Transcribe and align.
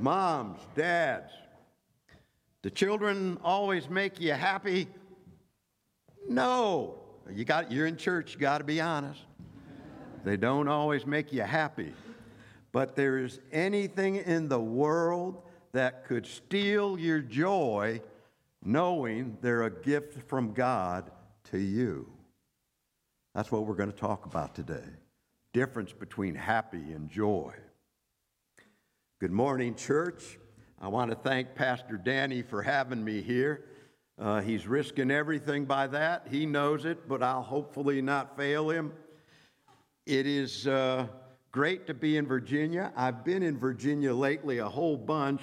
moms, 0.00 0.60
dads, 0.74 1.32
the 2.62 2.70
children 2.70 3.38
always 3.42 3.88
make 3.88 4.20
you 4.20 4.32
happy? 4.32 4.88
No. 6.28 6.96
You 7.32 7.44
got, 7.44 7.70
you're 7.70 7.86
in 7.86 7.96
church, 7.96 8.34
you 8.34 8.40
got 8.40 8.58
to 8.58 8.64
be 8.64 8.80
honest. 8.80 9.20
They 10.24 10.36
don't 10.36 10.68
always 10.68 11.06
make 11.06 11.32
you 11.32 11.42
happy. 11.42 11.92
But 12.72 12.96
there 12.96 13.18
is 13.18 13.40
anything 13.52 14.16
in 14.16 14.48
the 14.48 14.60
world 14.60 15.42
that 15.72 16.04
could 16.06 16.26
steal 16.26 16.98
your 16.98 17.20
joy 17.20 18.00
knowing 18.64 19.38
they're 19.40 19.64
a 19.64 19.70
gift 19.70 20.28
from 20.28 20.52
God 20.52 21.10
to 21.50 21.58
you. 21.58 22.06
That's 23.34 23.50
what 23.50 23.64
we're 23.64 23.74
going 23.74 23.92
to 23.92 23.96
talk 23.96 24.26
about 24.26 24.54
today. 24.54 24.84
Difference 25.52 25.92
between 25.92 26.34
happy 26.34 26.92
and 26.92 27.08
joy. 27.08 27.54
Good 29.20 29.32
morning, 29.32 29.74
church. 29.74 30.38
I 30.80 30.88
want 30.88 31.10
to 31.10 31.14
thank 31.14 31.54
Pastor 31.54 31.98
Danny 31.98 32.40
for 32.40 32.62
having 32.62 33.04
me 33.04 33.20
here. 33.20 33.66
Uh, 34.18 34.40
he's 34.40 34.66
risking 34.66 35.10
everything 35.10 35.66
by 35.66 35.88
that. 35.88 36.28
He 36.30 36.46
knows 36.46 36.86
it, 36.86 37.06
but 37.06 37.22
I'll 37.22 37.42
hopefully 37.42 38.00
not 38.00 38.34
fail 38.34 38.70
him. 38.70 38.94
It 40.06 40.26
is 40.26 40.66
uh, 40.66 41.06
great 41.52 41.86
to 41.88 41.92
be 41.92 42.16
in 42.16 42.26
Virginia. 42.26 42.94
I've 42.96 43.22
been 43.22 43.42
in 43.42 43.58
Virginia 43.58 44.14
lately 44.14 44.56
a 44.56 44.68
whole 44.70 44.96
bunch. 44.96 45.42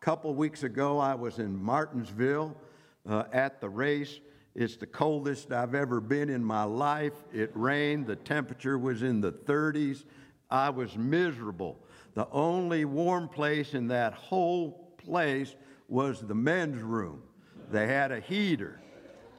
A 0.00 0.04
couple 0.04 0.32
weeks 0.36 0.62
ago, 0.62 1.00
I 1.00 1.16
was 1.16 1.40
in 1.40 1.60
Martinsville 1.60 2.56
uh, 3.04 3.24
at 3.32 3.60
the 3.60 3.68
race. 3.68 4.20
It's 4.54 4.76
the 4.76 4.86
coldest 4.86 5.50
I've 5.50 5.74
ever 5.74 6.00
been 6.00 6.30
in 6.30 6.44
my 6.44 6.62
life. 6.62 7.14
It 7.34 7.50
rained, 7.54 8.06
the 8.06 8.14
temperature 8.14 8.78
was 8.78 9.02
in 9.02 9.20
the 9.20 9.32
30s. 9.32 10.04
I 10.48 10.70
was 10.70 10.96
miserable. 10.96 11.80
The 12.18 12.26
only 12.32 12.84
warm 12.84 13.28
place 13.28 13.74
in 13.74 13.86
that 13.88 14.12
whole 14.12 14.92
place 14.96 15.54
was 15.86 16.20
the 16.20 16.34
men's 16.34 16.82
room. 16.82 17.22
They 17.70 17.86
had 17.86 18.10
a 18.10 18.18
heater. 18.18 18.80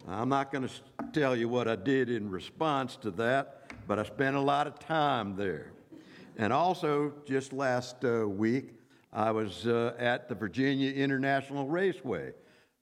I'm 0.08 0.30
not 0.30 0.50
going 0.50 0.66
to 0.66 0.74
tell 1.12 1.36
you 1.36 1.50
what 1.50 1.68
I 1.68 1.76
did 1.76 2.10
in 2.10 2.32
response 2.32 2.96
to 3.02 3.12
that, 3.12 3.74
but 3.86 4.00
I 4.00 4.04
spent 4.04 4.38
a 4.38 4.40
lot 4.40 4.66
of 4.66 4.80
time 4.80 5.36
there. 5.36 5.74
And 6.38 6.54
also, 6.54 7.12
just 7.26 7.52
last 7.52 8.06
uh, 8.06 8.26
week, 8.26 8.70
I 9.12 9.32
was 9.32 9.68
uh, 9.68 9.94
at 10.00 10.30
the 10.30 10.36
Virginia 10.36 10.90
International 10.94 11.68
Raceway. 11.68 12.32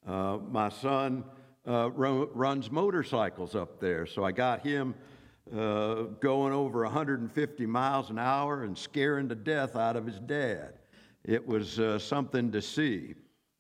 Uh, 0.08 0.38
my 0.48 0.70
son 0.70 1.24
uh, 1.68 1.90
runs 1.90 2.70
motorcycles 2.70 3.56
up 3.56 3.80
there, 3.80 4.06
so 4.06 4.24
I 4.24 4.32
got 4.32 4.62
him 4.62 4.94
uh, 5.56 6.04
going 6.20 6.54
over 6.54 6.84
150 6.84 7.66
miles 7.66 8.10
an 8.10 8.20
hour 8.20 8.64
and 8.64 8.78
scaring 8.78 9.28
the 9.28 9.36
death 9.36 9.76
out 9.76 9.96
of 9.96 10.06
his 10.06 10.20
dad. 10.20 10.74
It 11.24 11.46
was 11.46 11.80
uh, 11.80 12.00
something 12.00 12.52
to 12.52 12.62
see. 12.62 13.16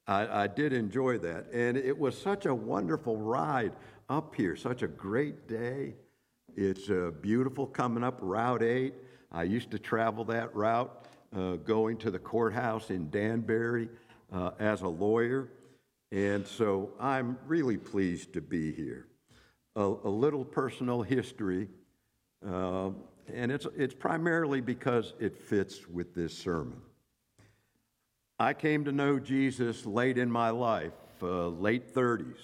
I, 0.07 0.43
I, 0.43 0.47
did 0.47 0.73
enjoy 0.73 1.17
that. 1.19 1.47
And 1.51 1.75
it 1.77 1.97
was 1.97 2.17
such 2.17 2.45
a 2.45 2.55
wonderful 2.55 3.17
ride 3.17 3.73
up 4.09 4.35
here, 4.35 4.55
such 4.55 4.81
a 4.81 4.87
great 4.87 5.47
day. 5.47 5.95
It's 6.55 6.89
uh, 6.89 7.11
beautiful 7.21 7.67
coming 7.67 8.03
up 8.03 8.19
Route 8.21 8.63
8. 8.63 8.93
I 9.31 9.43
used 9.43 9.69
to 9.71 9.79
travel 9.79 10.23
that 10.25 10.55
route 10.55 11.07
uh, 11.35 11.57
going 11.57 11.97
to 11.97 12.11
the 12.11 12.19
courthouse 12.19 12.89
in 12.89 13.09
Danbury 13.09 13.89
uh, 14.31 14.51
as 14.59 14.81
a 14.81 14.87
lawyer. 14.87 15.49
And 16.11 16.47
so 16.47 16.91
I'm 16.99 17.37
really 17.45 17.77
pleased 17.77 18.33
to 18.33 18.41
be 18.41 18.71
here. 18.71 19.07
A, 19.75 19.81
a 19.81 20.09
little 20.09 20.45
personal 20.45 21.01
history 21.01 21.67
uh, 22.45 22.89
and 23.33 23.51
it's, 23.51 23.67
it's 23.75 23.93
primarily 23.93 24.61
because 24.61 25.13
it 25.19 25.37
fits 25.37 25.87
with 25.87 26.13
this 26.15 26.37
sermon. 26.37 26.81
I 28.39 28.53
came 28.53 28.85
to 28.85 28.91
know 28.91 29.19
Jesus 29.19 29.85
late 29.85 30.17
in 30.17 30.31
my 30.31 30.51
life, 30.51 30.93
uh, 31.21 31.47
late 31.47 31.93
30s. 31.93 32.37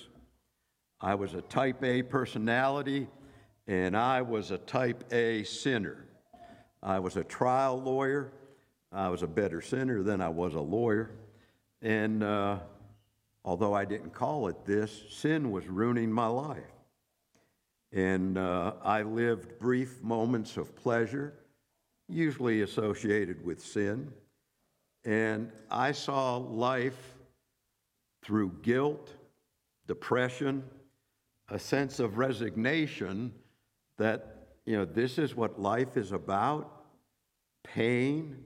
I 1.00 1.16
was 1.16 1.34
a 1.34 1.42
type 1.42 1.84
A 1.84 2.02
personality, 2.02 3.08
and 3.68 3.96
I 3.96 4.22
was 4.24 4.52
a 4.52 4.58
type 4.58 5.04
A 5.14 5.44
sinner. 5.44 6.06
I 6.82 7.00
was 7.00 7.16
a 7.16 7.24
trial 7.24 7.82
lawyer. 7.82 8.32
I 8.92 9.10
was 9.10 9.24
a 9.24 9.28
better 9.28 9.62
sinner 9.62 10.04
than 10.04 10.22
I 10.22 10.30
was 10.30 10.54
a 10.54 10.62
lawyer. 10.62 11.12
And 11.82 12.24
uh, 12.24 12.60
although 13.46 13.74
I 13.74 13.86
didn't 13.86 14.14
call 14.14 14.48
it 14.48 14.66
this, 14.66 15.04
sin 15.10 15.52
was 15.52 15.68
ruining 15.68 16.12
my 16.12 16.28
life. 16.28 16.73
And 17.94 18.40
uh, 18.40 18.74
I 18.84 19.04
lived 19.04 19.60
brief 19.60 20.02
moments 20.02 20.58
of 20.58 20.76
pleasure, 20.76 21.34
usually 22.10 22.62
associated 22.62 23.46
with 23.46 23.64
sin. 23.64 24.12
And 25.06 25.52
I 25.70 25.92
saw 25.92 26.38
life 26.38 27.16
through 28.24 28.54
guilt, 28.64 29.14
depression, 29.86 30.64
a 31.50 31.60
sense 31.60 32.00
of 32.00 32.18
resignation 32.18 33.32
that, 33.98 34.48
you 34.66 34.76
know, 34.76 34.86
this 34.86 35.20
is 35.20 35.36
what 35.36 35.62
life 35.62 35.96
is 35.96 36.14
about 36.14 36.86
pain, 37.64 38.44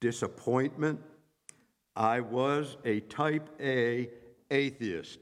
disappointment. 0.00 1.00
I 1.94 2.20
was 2.20 2.76
a 2.84 3.00
type 3.00 3.48
A 3.60 4.08
atheist, 4.50 5.20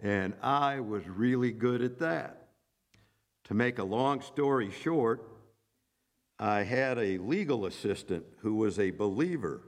and 0.00 0.34
I 0.42 0.80
was 0.80 1.06
really 1.08 1.52
good 1.52 1.82
at 1.82 1.98
that. 1.98 2.41
To 3.52 3.58
make 3.58 3.78
a 3.78 3.84
long 3.84 4.22
story 4.22 4.70
short, 4.70 5.28
I 6.38 6.62
had 6.62 6.96
a 6.96 7.18
legal 7.18 7.66
assistant 7.66 8.24
who 8.38 8.54
was 8.54 8.78
a 8.78 8.90
believer. 8.92 9.60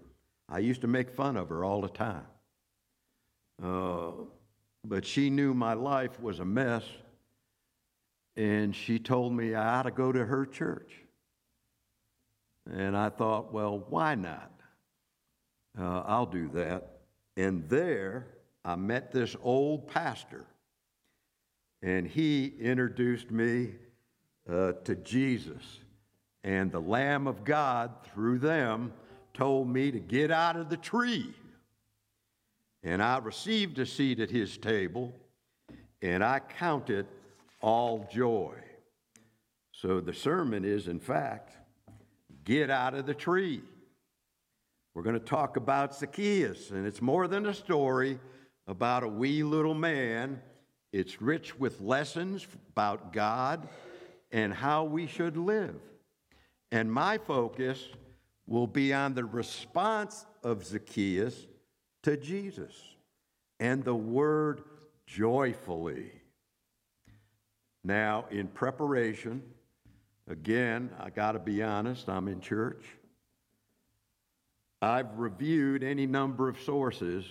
I 0.48 0.60
used 0.60 0.80
to 0.80 0.86
make 0.86 1.10
fun 1.10 1.36
of 1.36 1.50
her 1.50 1.66
all 1.66 1.82
the 1.82 1.90
time. 1.90 2.24
Uh, 3.62 4.12
but 4.86 5.04
she 5.04 5.28
knew 5.28 5.52
my 5.52 5.74
life 5.74 6.18
was 6.18 6.40
a 6.40 6.46
mess, 6.46 6.82
and 8.36 8.74
she 8.74 8.98
told 8.98 9.34
me 9.34 9.54
I 9.54 9.80
ought 9.80 9.82
to 9.82 9.90
go 9.90 10.12
to 10.12 10.24
her 10.24 10.46
church. 10.46 10.94
And 12.72 12.96
I 12.96 13.10
thought, 13.10 13.52
well, 13.52 13.84
why 13.90 14.14
not? 14.14 14.50
Uh, 15.78 16.04
I'll 16.06 16.24
do 16.24 16.48
that. 16.54 17.00
And 17.36 17.68
there, 17.68 18.28
I 18.64 18.76
met 18.76 19.12
this 19.12 19.36
old 19.42 19.88
pastor 19.88 20.46
and 21.84 22.06
he 22.06 22.50
introduced 22.58 23.30
me 23.30 23.72
uh, 24.50 24.72
to 24.84 24.96
Jesus. 24.96 25.80
And 26.42 26.72
the 26.72 26.80
Lamb 26.80 27.26
of 27.26 27.44
God, 27.44 27.90
through 28.12 28.38
them, 28.38 28.94
told 29.34 29.68
me 29.68 29.90
to 29.90 30.00
get 30.00 30.30
out 30.30 30.56
of 30.56 30.70
the 30.70 30.78
tree. 30.78 31.34
And 32.82 33.02
I 33.02 33.18
received 33.18 33.78
a 33.78 33.86
seat 33.86 34.18
at 34.18 34.30
his 34.30 34.56
table, 34.56 35.12
and 36.00 36.24
I 36.24 36.38
counted 36.38 37.06
all 37.60 38.08
joy. 38.10 38.54
So 39.72 40.00
the 40.00 40.14
sermon 40.14 40.64
is, 40.64 40.88
in 40.88 41.00
fact, 41.00 41.52
get 42.44 42.70
out 42.70 42.94
of 42.94 43.04
the 43.04 43.14
tree. 43.14 43.60
We're 44.94 45.02
going 45.02 45.18
to 45.18 45.24
talk 45.24 45.58
about 45.58 45.94
Zacchaeus, 45.94 46.70
and 46.70 46.86
it's 46.86 47.02
more 47.02 47.28
than 47.28 47.44
a 47.44 47.54
story 47.54 48.18
about 48.66 49.02
a 49.02 49.08
wee 49.08 49.42
little 49.42 49.74
man 49.74 50.40
it's 50.94 51.20
rich 51.20 51.58
with 51.58 51.80
lessons 51.80 52.46
about 52.70 53.12
God 53.12 53.66
and 54.30 54.54
how 54.54 54.84
we 54.84 55.08
should 55.08 55.36
live. 55.36 55.80
And 56.70 56.90
my 56.90 57.18
focus 57.18 57.84
will 58.46 58.68
be 58.68 58.94
on 58.94 59.14
the 59.14 59.24
response 59.24 60.24
of 60.44 60.64
Zacchaeus 60.64 61.48
to 62.04 62.16
Jesus 62.16 62.80
and 63.58 63.82
the 63.82 63.94
word 63.94 64.62
joyfully. 65.04 66.12
Now, 67.82 68.26
in 68.30 68.46
preparation, 68.46 69.42
again, 70.28 70.90
I 71.00 71.10
got 71.10 71.32
to 71.32 71.40
be 71.40 71.60
honest, 71.60 72.08
I'm 72.08 72.28
in 72.28 72.40
church. 72.40 72.84
I've 74.80 75.18
reviewed 75.18 75.82
any 75.82 76.06
number 76.06 76.48
of 76.48 76.60
sources 76.60 77.24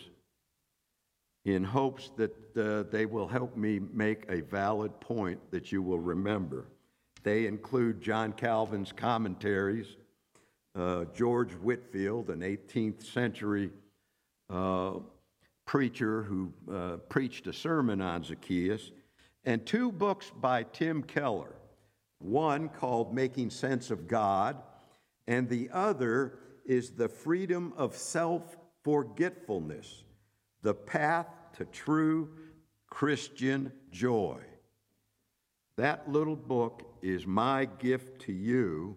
in 1.46 1.64
hopes 1.64 2.12
that 2.16 2.34
uh, 2.58 2.84
they 2.92 3.06
will 3.06 3.28
help 3.28 3.58
me 3.58 3.80
make 3.92 4.26
a 4.30 4.42
valid 4.42 4.98
point 5.00 5.40
that 5.52 5.72
you 5.72 5.82
will 5.82 6.00
remember. 6.00 6.66
They 7.24 7.48
include 7.48 8.02
John 8.02 8.34
Calvin's 8.34 8.92
commentaries, 8.92 9.98
uh, 10.76 11.06
George 11.16 11.54
Whitefield, 11.54 12.30
an 12.30 12.40
18th 12.40 13.04
century 13.04 13.72
uh, 14.50 14.94
preacher 15.66 16.24
who 16.24 16.54
uh, 16.72 16.98
preached 17.10 17.48
a 17.48 17.54
sermon 17.54 18.02
on 18.02 18.24
Zacchaeus, 18.24 18.92
and 19.46 19.66
two 19.66 19.92
books 19.92 20.32
by 20.40 20.64
Tim 20.64 21.04
Keller 21.04 21.56
one 22.24 22.70
called 22.70 23.14
Making 23.14 23.50
Sense 23.50 23.92
of 23.92 24.08
God, 24.08 24.58
and 25.28 25.50
the 25.50 25.70
other 25.74 26.40
is 26.66 26.92
The 26.92 27.10
Freedom 27.10 27.74
of 27.76 27.98
Self 27.98 28.58
Forgetfulness 28.84 30.04
the 30.64 30.74
path 30.74 31.28
to 31.58 31.66
true 31.66 32.30
Christian 32.90 33.72
joy. 33.92 34.40
That 35.78 36.10
little 36.10 36.36
book 36.36 36.84
is 37.02 37.28
my 37.28 37.66
gift 37.66 38.22
to 38.22 38.34
you 38.34 38.96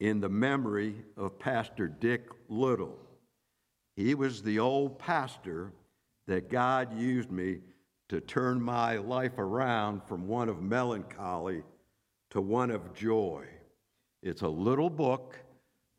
in 0.00 0.20
the 0.20 0.28
memory 0.28 0.96
of 1.16 1.38
Pastor 1.38 1.86
Dick 1.88 2.28
Little. 2.48 2.98
He 3.96 4.14
was 4.14 4.42
the 4.42 4.58
old 4.58 4.98
pastor 4.98 5.72
that 6.26 6.50
God 6.50 6.98
used 6.98 7.30
me 7.30 7.58
to 8.08 8.20
turn 8.20 8.60
my 8.60 8.96
life 8.96 9.38
around 9.38 10.02
from 10.04 10.26
one 10.26 10.48
of 10.48 10.62
melancholy 10.62 11.62
to 12.30 12.40
one 12.40 12.70
of 12.70 12.94
joy. 12.94 13.46
It's 14.22 14.42
a 14.42 14.48
little 14.48 14.90
book, 14.90 15.36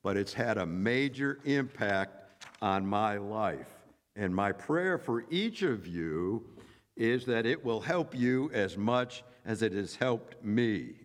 but 0.03 0.17
it's 0.17 0.33
had 0.33 0.57
a 0.57 0.65
major 0.65 1.39
impact 1.45 2.45
on 2.61 2.85
my 2.85 3.17
life. 3.17 3.78
And 4.19 4.35
my 4.35 4.51
prayer 4.51 4.97
for 4.97 5.23
each 5.29 5.61
of 5.61 5.87
you 5.87 6.43
is 6.97 7.23
that 7.27 7.45
it 7.45 7.63
will 7.63 7.79
help 7.79 8.13
you 8.13 8.51
as 8.53 8.75
much 8.75 9.23
as 9.45 9.61
it 9.61 9.71
has 9.71 9.95
helped 9.95 10.43
me 10.43 10.95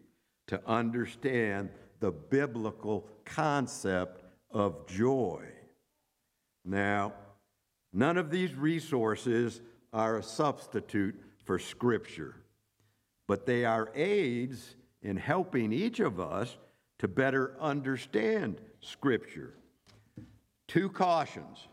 to 0.49 0.61
understand 0.66 1.69
the 2.00 2.11
biblical 2.11 3.06
concept 3.25 4.25
of 4.50 4.88
joy. 4.88 5.44
Now, 6.64 7.12
none 7.93 8.16
of 8.16 8.32
these 8.32 8.52
resources 8.56 9.60
are 9.93 10.17
a 10.17 10.22
substitute 10.22 11.14
for 11.44 11.60
Scripture, 11.60 12.34
but 13.28 13.46
they 13.46 13.64
are 13.64 13.93
aids 13.94 14.75
in 15.02 15.17
helping 15.17 15.72
each 15.72 16.00
of 16.00 16.19
us 16.19 16.56
to 16.99 17.06
better 17.06 17.55
understand 17.60 18.60
Scripture. 18.81 19.55
Two 20.67 20.88
cautions. 20.88 21.69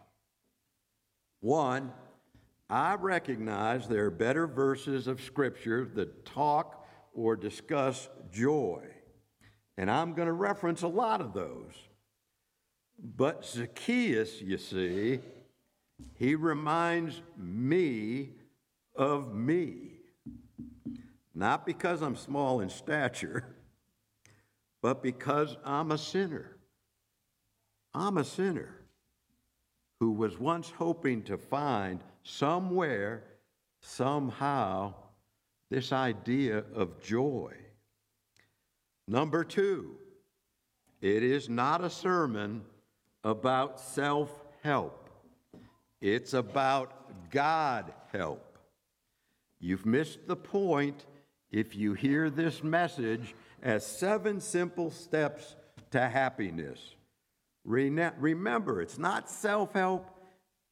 One, 1.42 1.92
I 2.70 2.94
recognize 2.96 3.88
there 3.88 4.06
are 4.06 4.12
better 4.12 4.46
verses 4.46 5.08
of 5.08 5.22
Scripture 5.22 5.90
that 5.96 6.24
talk 6.24 6.86
or 7.14 7.36
discuss 7.36 8.08
joy, 8.32 8.84
and 9.76 9.90
I'm 9.90 10.14
going 10.14 10.28
to 10.28 10.34
reference 10.34 10.84
a 10.84 10.88
lot 10.88 11.20
of 11.20 11.34
those. 11.34 11.74
But 12.98 13.44
Zacchaeus, 13.44 14.40
you 14.40 14.60
see, 14.60 15.20
he 16.14 16.36
reminds 16.36 17.20
me 17.36 18.30
of 18.96 19.34
me. 19.34 19.98
Not 21.34 21.66
because 21.66 22.04
I'm 22.04 22.16
small 22.16 22.60
in 22.60 22.70
stature, 22.70 23.56
but 24.82 25.02
because 25.02 25.58
I'm 25.66 25.92
a 25.92 25.98
sinner. 25.98 26.58
I'm 27.96 28.20
a 28.20 28.24
sinner 28.24 28.81
who 30.02 30.12
was 30.12 30.40
once 30.40 30.72
hoping 30.72 31.22
to 31.22 31.38
find 31.38 32.00
somewhere, 32.24 33.22
somehow, 33.82 34.92
this 35.70 35.92
idea 35.94 36.64
of 36.74 37.00
joy. 37.04 37.54
Number 39.08 39.44
two, 39.44 39.98
it 41.02 41.22
is 41.22 41.50
not 41.50 41.84
a 41.84 41.90
sermon 41.92 42.64
about 43.24 43.80
self 43.80 44.32
help, 44.64 45.12
it's 46.02 46.34
about 46.34 47.30
God 47.30 47.94
help. 48.12 48.58
You've 49.60 49.86
missed 49.86 50.26
the 50.26 50.36
point 50.36 51.06
if 51.52 51.76
you 51.76 51.94
hear 51.94 52.32
this 52.32 52.64
message 52.64 53.36
as 53.62 53.86
seven 53.86 54.42
simple 54.42 54.90
steps 54.90 55.56
to 55.92 56.10
happiness. 56.10 56.96
Remember, 57.64 58.82
it's 58.82 58.98
not 58.98 59.30
self 59.30 59.74
help, 59.74 60.10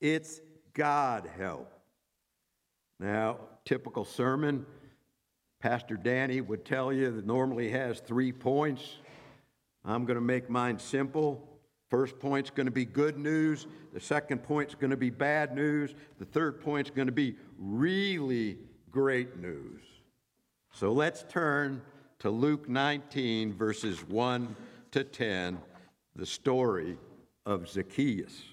it's 0.02 0.42
God 0.74 1.30
help. 1.38 1.72
Now, 3.00 3.38
typical 3.66 4.06
sermon, 4.06 4.66
Pastor 5.60 5.98
Danny 5.98 6.42
would 6.42 6.66
tell 6.66 6.92
you 6.92 7.12
that 7.12 7.26
normally 7.26 7.70
has 7.70 8.00
three 8.00 8.32
points. 8.32 8.98
I'm 9.86 10.06
going 10.06 10.16
to 10.16 10.22
make 10.22 10.50
mine 10.50 10.80
simple. 10.80 11.46
First 11.90 12.20
point's 12.20 12.50
going 12.50 12.66
to 12.66 12.72
be 12.72 12.86
good 12.86 13.18
news. 13.18 13.68
The 13.94 14.00
second 14.00 14.44
point's 14.44 14.76
going 14.76 14.92
to 14.92 14.98
be 14.98 15.10
bad 15.10 15.56
news. 15.56 15.96
The 16.20 16.26
third 16.26 16.62
point's 16.62 16.92
going 16.92 17.08
to 17.08 17.14
be 17.14 17.36
really 17.58 18.58
great 18.92 19.40
news. 19.40 19.82
So 20.72 20.92
let's 20.92 21.24
turn 21.24 21.82
to 22.20 22.30
Luke 22.30 22.70
19, 22.70 23.54
verses 23.54 24.08
1 24.08 24.56
to 24.92 25.04
10, 25.04 25.60
the 26.20 26.26
story 26.26 26.98
of 27.46 27.68
Zacchaeus. 27.70 28.44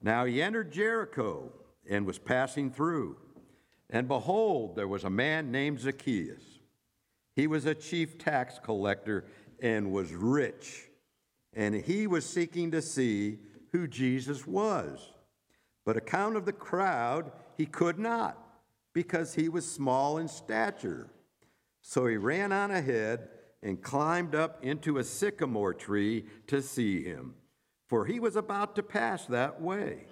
Now 0.00 0.24
he 0.24 0.40
entered 0.40 0.70
Jericho 0.70 1.52
and 1.88 2.06
was 2.06 2.18
passing 2.18 2.70
through. 2.70 3.16
And 3.90 4.06
behold, 4.06 4.76
there 4.76 4.86
was 4.86 5.04
a 5.04 5.10
man 5.10 5.50
named 5.50 5.80
Zacchaeus. 5.80 6.42
He 7.34 7.46
was 7.46 7.66
a 7.66 7.74
chief 7.74 8.18
tax 8.18 8.60
collector 8.62 9.24
and 9.60 9.90
was 9.90 10.12
rich 10.12 10.88
and 11.54 11.74
he 11.74 12.06
was 12.06 12.24
seeking 12.24 12.70
to 12.70 12.80
see 12.80 13.38
who 13.72 13.88
Jesus 13.88 14.46
was. 14.46 15.12
But 15.84 15.96
account 15.96 16.36
of 16.36 16.44
the 16.44 16.52
crowd, 16.52 17.32
he 17.56 17.66
could 17.66 17.98
not, 17.98 18.38
because 18.92 19.34
he 19.34 19.48
was 19.48 19.68
small 19.68 20.18
in 20.18 20.28
stature. 20.28 21.08
So 21.80 22.06
he 22.06 22.16
ran 22.16 22.52
on 22.52 22.70
ahead 22.70 23.28
and 23.62 23.82
climbed 23.82 24.34
up 24.34 24.64
into 24.64 24.98
a 24.98 25.04
sycamore 25.04 25.74
tree 25.74 26.24
to 26.46 26.62
see 26.62 27.02
him, 27.02 27.34
for 27.88 28.06
he 28.06 28.20
was 28.20 28.36
about 28.36 28.76
to 28.76 28.82
pass 28.82 29.26
that 29.26 29.60
way. 29.60 30.06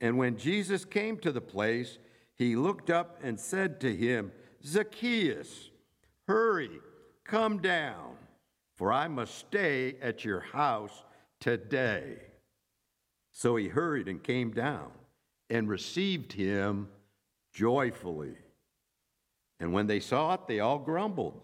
And 0.00 0.18
when 0.18 0.36
Jesus 0.36 0.84
came 0.84 1.16
to 1.18 1.32
the 1.32 1.40
place, 1.40 1.98
he 2.34 2.56
looked 2.56 2.90
up 2.90 3.20
and 3.22 3.38
said 3.38 3.80
to 3.80 3.94
him, 3.94 4.32
Zacchaeus, 4.64 5.70
hurry, 6.26 6.80
come 7.24 7.58
down 7.58 8.16
for 8.82 8.92
I 8.92 9.06
must 9.06 9.38
stay 9.38 9.94
at 10.02 10.24
your 10.24 10.40
house 10.40 11.04
today. 11.38 12.16
So 13.30 13.54
he 13.54 13.68
hurried 13.68 14.08
and 14.08 14.20
came 14.20 14.50
down 14.50 14.90
and 15.48 15.68
received 15.68 16.32
him 16.32 16.88
joyfully. 17.52 18.34
And 19.60 19.72
when 19.72 19.86
they 19.86 20.00
saw 20.00 20.34
it, 20.34 20.48
they 20.48 20.58
all 20.58 20.80
grumbled. 20.80 21.40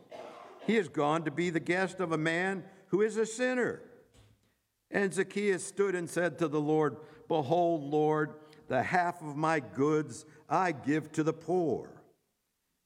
He 0.69 0.75
has 0.75 0.89
gone 0.91 1.25
to 1.25 1.31
be 1.31 1.49
the 1.49 1.61
guest 1.61 1.99
of 1.99 2.13
a 2.13 2.19
man 2.19 2.63
who 2.89 3.01
is 3.01 3.17
a 3.17 3.25
sinner. 3.25 3.81
And 4.91 5.15
Zacchaeus 5.15 5.65
stood 5.65 5.95
and 5.95 6.09
said 6.11 6.39
to 6.39 6.47
the 6.47 6.61
Lord, 6.61 6.99
Behold, 7.27 7.85
Lord, 7.85 8.35
the 8.69 8.83
half 8.83 9.23
of 9.23 9.35
my 9.35 9.61
goods 9.61 10.27
I 10.47 10.73
give 10.73 11.11
to 11.13 11.23
the 11.23 11.33
poor. 11.33 12.03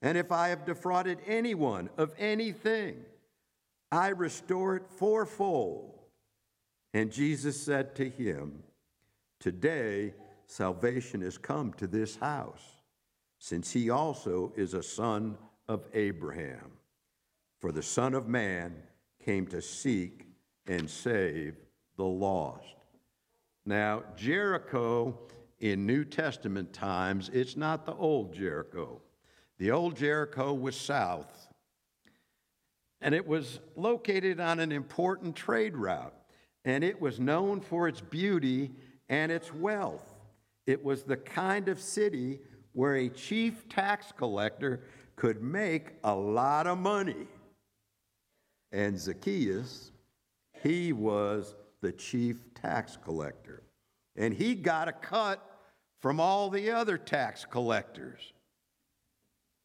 And 0.00 0.16
if 0.16 0.30
I 0.30 0.50
have 0.50 0.64
defrauded 0.64 1.18
anyone 1.26 1.90
of 1.96 2.14
anything, 2.18 3.04
I 3.90 4.10
restore 4.10 4.76
it 4.76 4.84
fourfold. 4.88 5.98
And 6.94 7.10
Jesus 7.10 7.60
said 7.60 7.96
to 7.96 8.08
him, 8.08 8.62
Today 9.40 10.14
salvation 10.46 11.20
has 11.22 11.36
come 11.36 11.72
to 11.74 11.88
this 11.88 12.14
house, 12.14 12.62
since 13.40 13.72
he 13.72 13.90
also 13.90 14.52
is 14.56 14.72
a 14.72 14.84
son 14.84 15.36
of 15.66 15.84
Abraham. 15.94 16.70
For 17.62 17.70
the 17.70 17.82
Son 17.82 18.12
of 18.14 18.26
Man 18.26 18.74
came 19.24 19.46
to 19.46 19.62
seek 19.62 20.26
and 20.66 20.90
save 20.90 21.54
the 21.96 22.04
lost. 22.04 22.74
Now, 23.64 24.02
Jericho 24.16 25.16
in 25.60 25.86
New 25.86 26.04
Testament 26.04 26.72
times, 26.72 27.30
it's 27.32 27.56
not 27.56 27.86
the 27.86 27.94
old 27.94 28.34
Jericho. 28.34 29.00
The 29.58 29.70
old 29.70 29.96
Jericho 29.96 30.52
was 30.52 30.74
south 30.74 31.52
and 33.00 33.14
it 33.14 33.26
was 33.26 33.60
located 33.76 34.40
on 34.40 34.58
an 34.58 34.72
important 34.72 35.36
trade 35.36 35.76
route, 35.76 36.14
and 36.64 36.82
it 36.82 37.00
was 37.00 37.18
known 37.18 37.60
for 37.60 37.88
its 37.88 38.00
beauty 38.00 38.70
and 39.08 39.30
its 39.30 39.52
wealth. 39.52 40.14
It 40.66 40.82
was 40.84 41.02
the 41.02 41.16
kind 41.16 41.68
of 41.68 41.80
city 41.80 42.40
where 42.72 42.96
a 42.96 43.08
chief 43.08 43.68
tax 43.68 44.12
collector 44.16 44.82
could 45.14 45.42
make 45.42 45.94
a 46.02 46.14
lot 46.14 46.66
of 46.66 46.78
money. 46.78 47.28
And 48.72 48.98
Zacchaeus, 48.98 49.92
he 50.62 50.92
was 50.92 51.54
the 51.82 51.92
chief 51.92 52.42
tax 52.54 52.96
collector. 53.04 53.62
And 54.16 54.32
he 54.32 54.54
got 54.54 54.88
a 54.88 54.92
cut 54.92 55.44
from 56.00 56.18
all 56.18 56.50
the 56.50 56.70
other 56.70 56.98
tax 56.98 57.44
collectors. 57.44 58.32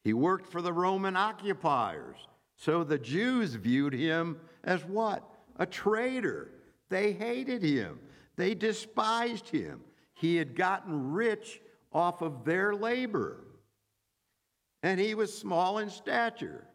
He 0.04 0.12
worked 0.12 0.46
for 0.46 0.62
the 0.62 0.72
Roman 0.72 1.16
occupiers. 1.16 2.16
So 2.56 2.84
the 2.84 2.98
Jews 2.98 3.54
viewed 3.54 3.92
him 3.92 4.38
as 4.64 4.84
what? 4.84 5.28
A 5.56 5.66
traitor. 5.66 6.50
They 6.88 7.12
hated 7.12 7.62
him, 7.62 7.98
they 8.36 8.54
despised 8.54 9.48
him. 9.48 9.80
He 10.14 10.36
had 10.36 10.56
gotten 10.56 11.12
rich 11.12 11.60
off 11.92 12.22
of 12.22 12.44
their 12.44 12.74
labor. 12.74 13.44
And 14.82 14.98
he 14.98 15.14
was 15.14 15.36
small 15.36 15.78
in 15.78 15.90
stature. 15.90 16.67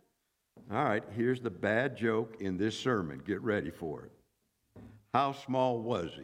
All 0.73 0.83
right, 0.83 1.03
here's 1.15 1.39
the 1.39 1.51
bad 1.51 1.95
joke 1.95 2.37
in 2.39 2.57
this 2.57 2.75
sermon. 2.75 3.21
Get 3.23 3.43
ready 3.43 3.69
for 3.69 4.05
it. 4.05 4.11
How 5.13 5.31
small 5.31 5.79
was 5.79 6.09
he? 6.17 6.23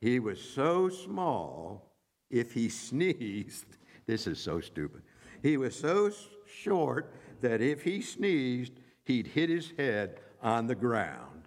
He 0.00 0.18
was 0.18 0.40
so 0.40 0.88
small, 0.88 1.92
if 2.28 2.52
he 2.52 2.68
sneezed, 2.70 3.66
this 4.06 4.26
is 4.26 4.40
so 4.40 4.60
stupid. 4.60 5.02
He 5.44 5.56
was 5.56 5.76
so 5.78 6.10
short 6.44 7.14
that 7.40 7.60
if 7.60 7.82
he 7.82 8.00
sneezed, 8.00 8.72
he'd 9.04 9.28
hit 9.28 9.48
his 9.48 9.72
head 9.78 10.18
on 10.42 10.66
the 10.66 10.74
ground. 10.74 11.46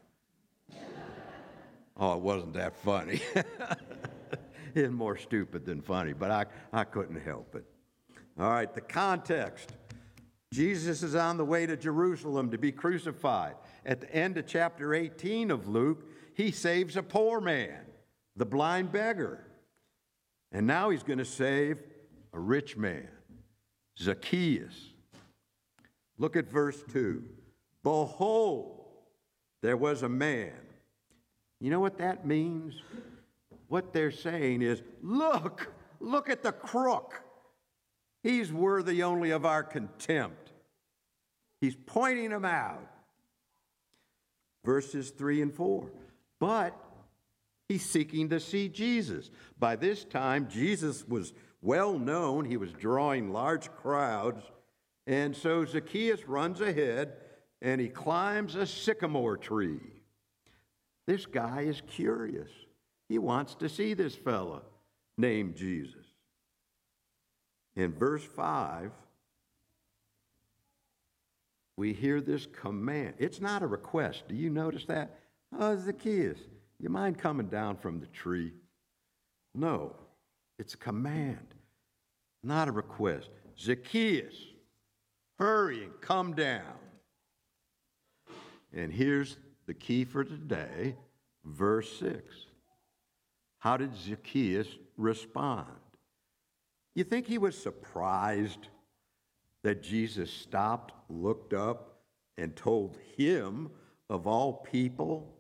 Oh, 1.98 2.14
it 2.14 2.22
wasn't 2.22 2.54
that 2.54 2.78
funny. 2.78 3.20
it's 4.74 4.94
more 4.94 5.18
stupid 5.18 5.66
than 5.66 5.82
funny, 5.82 6.14
but 6.14 6.32
I, 6.32 6.46
I 6.72 6.86
couldn't 6.86 7.20
help 7.20 7.56
it. 7.56 7.66
All 8.40 8.50
right, 8.50 8.74
the 8.74 8.80
context. 8.80 9.74
Jesus 10.52 11.04
is 11.04 11.14
on 11.14 11.38
the 11.38 11.46
way 11.46 11.66
to 11.66 11.78
Jerusalem 11.78 12.52
to 12.52 12.58
be 12.58 12.72
crucified. 12.72 13.56
At 13.86 14.02
the 14.02 14.14
end 14.14 14.38
of 14.38 14.48
chapter 14.48 14.94
18 14.94 15.52
of 15.52 15.68
Luke, 15.68 16.04
he 16.34 16.52
saves 16.52 16.98
a 16.98 17.04
poor 17.04 17.40
man, 17.40 17.80
the 18.36 18.46
blind 18.46 18.92
beggar. 18.92 19.46
And 20.52 20.66
now 20.66 20.90
he's 20.90 21.04
going 21.04 21.20
to 21.20 21.26
save 21.26 21.78
a 22.34 22.40
rich 22.40 22.76
man, 22.76 23.08
Zacchaeus. 24.00 24.74
Look 26.18 26.36
at 26.36 26.50
verse 26.50 26.84
2. 26.92 27.24
Behold, 27.84 28.88
there 29.62 29.78
was 29.78 30.02
a 30.02 30.10
man. 30.10 30.54
You 31.60 31.70
know 31.70 31.80
what 31.80 31.98
that 32.00 32.26
means? 32.26 32.82
What 33.68 33.94
they're 33.94 34.12
saying 34.12 34.64
is, 34.64 34.82
look, 35.04 35.72
look 36.00 36.30
at 36.30 36.42
the 36.42 36.52
crook. 36.52 37.22
He's 38.24 38.52
worthy 38.52 39.04
only 39.04 39.32
of 39.32 39.46
our 39.46 39.64
contempt. 39.64 40.39
He's 41.62 41.76
pointing 41.76 42.32
him 42.32 42.46
out. 42.46 42.86
Verses 44.66 45.10
3 45.12 45.42
and 45.42 45.54
4. 45.54 45.90
But 46.40 46.80
he's 47.68 47.86
seeking 47.86 48.30
to 48.30 48.40
see 48.40 48.70
Jesus. 48.70 49.30
By 49.58 49.76
this 49.76 50.06
time, 50.06 50.48
Jesus 50.50 51.08
was 51.08 51.34
well 51.62 51.98
known, 51.98 52.46
he 52.46 52.58
was 52.58 52.72
drawing 52.72 53.32
large 53.32 53.70
crowds. 53.74 54.44
And 55.06 55.36
so 55.36 55.66
Zacchaeus 55.66 56.28
runs 56.28 56.62
ahead 56.62 57.14
and 57.62 57.82
he 57.82 57.90
climbs 57.90 58.56
a 58.56 58.66
sycamore 58.66 59.38
tree. 59.38 59.82
This 61.08 61.26
guy 61.26 61.62
is 61.62 61.82
curious. 61.88 62.50
He 63.10 63.18
wants 63.18 63.56
to 63.56 63.68
see 63.68 63.94
this 63.94 64.16
fella 64.16 64.62
named 65.18 65.56
Jesus. 65.56 66.06
In 67.76 67.94
verse 67.94 68.24
5, 68.24 68.92
we 71.80 71.94
hear 71.94 72.20
this 72.20 72.46
command. 72.46 73.14
It's 73.20 73.40
not 73.40 73.64
a 73.64 73.68
request. 73.68 74.28
Do 74.28 74.36
you 74.36 74.50
notice 74.50 74.84
that? 74.88 75.18
Oh, 75.58 75.78
Zacchaeus, 75.78 76.38
you 76.78 76.90
mind 76.90 77.18
coming 77.18 77.48
down 77.48 77.78
from 77.78 78.02
the 78.02 78.06
tree? 78.08 78.52
No, 79.56 79.96
it's 80.60 80.74
a 80.74 80.78
command, 80.78 81.56
not 82.44 82.68
a 82.68 82.74
request. 82.74 83.30
Zacchaeus, 83.58 84.36
hurry 85.38 85.86
and 85.86 85.94
come 86.02 86.34
down. 86.34 86.76
And 88.74 88.92
here's 88.92 89.38
the 89.66 89.74
key 89.74 90.04
for 90.04 90.26
today, 90.26 90.98
verse 91.46 91.98
6. 91.98 92.22
How 93.60 93.78
did 93.78 93.96
Zacchaeus 93.96 94.68
respond? 94.98 95.68
You 96.94 97.06
think 97.06 97.26
he 97.26 97.38
was 97.38 97.58
surprised 97.58 98.68
that 99.64 99.84
Jesus 99.84 100.32
stopped, 100.32 100.94
looked 101.10 101.54
up, 101.54 102.00
and 102.38 102.56
told 102.56 102.98
him, 103.18 103.70
of 104.10 104.26
all 104.26 104.54
people, 104.54 105.36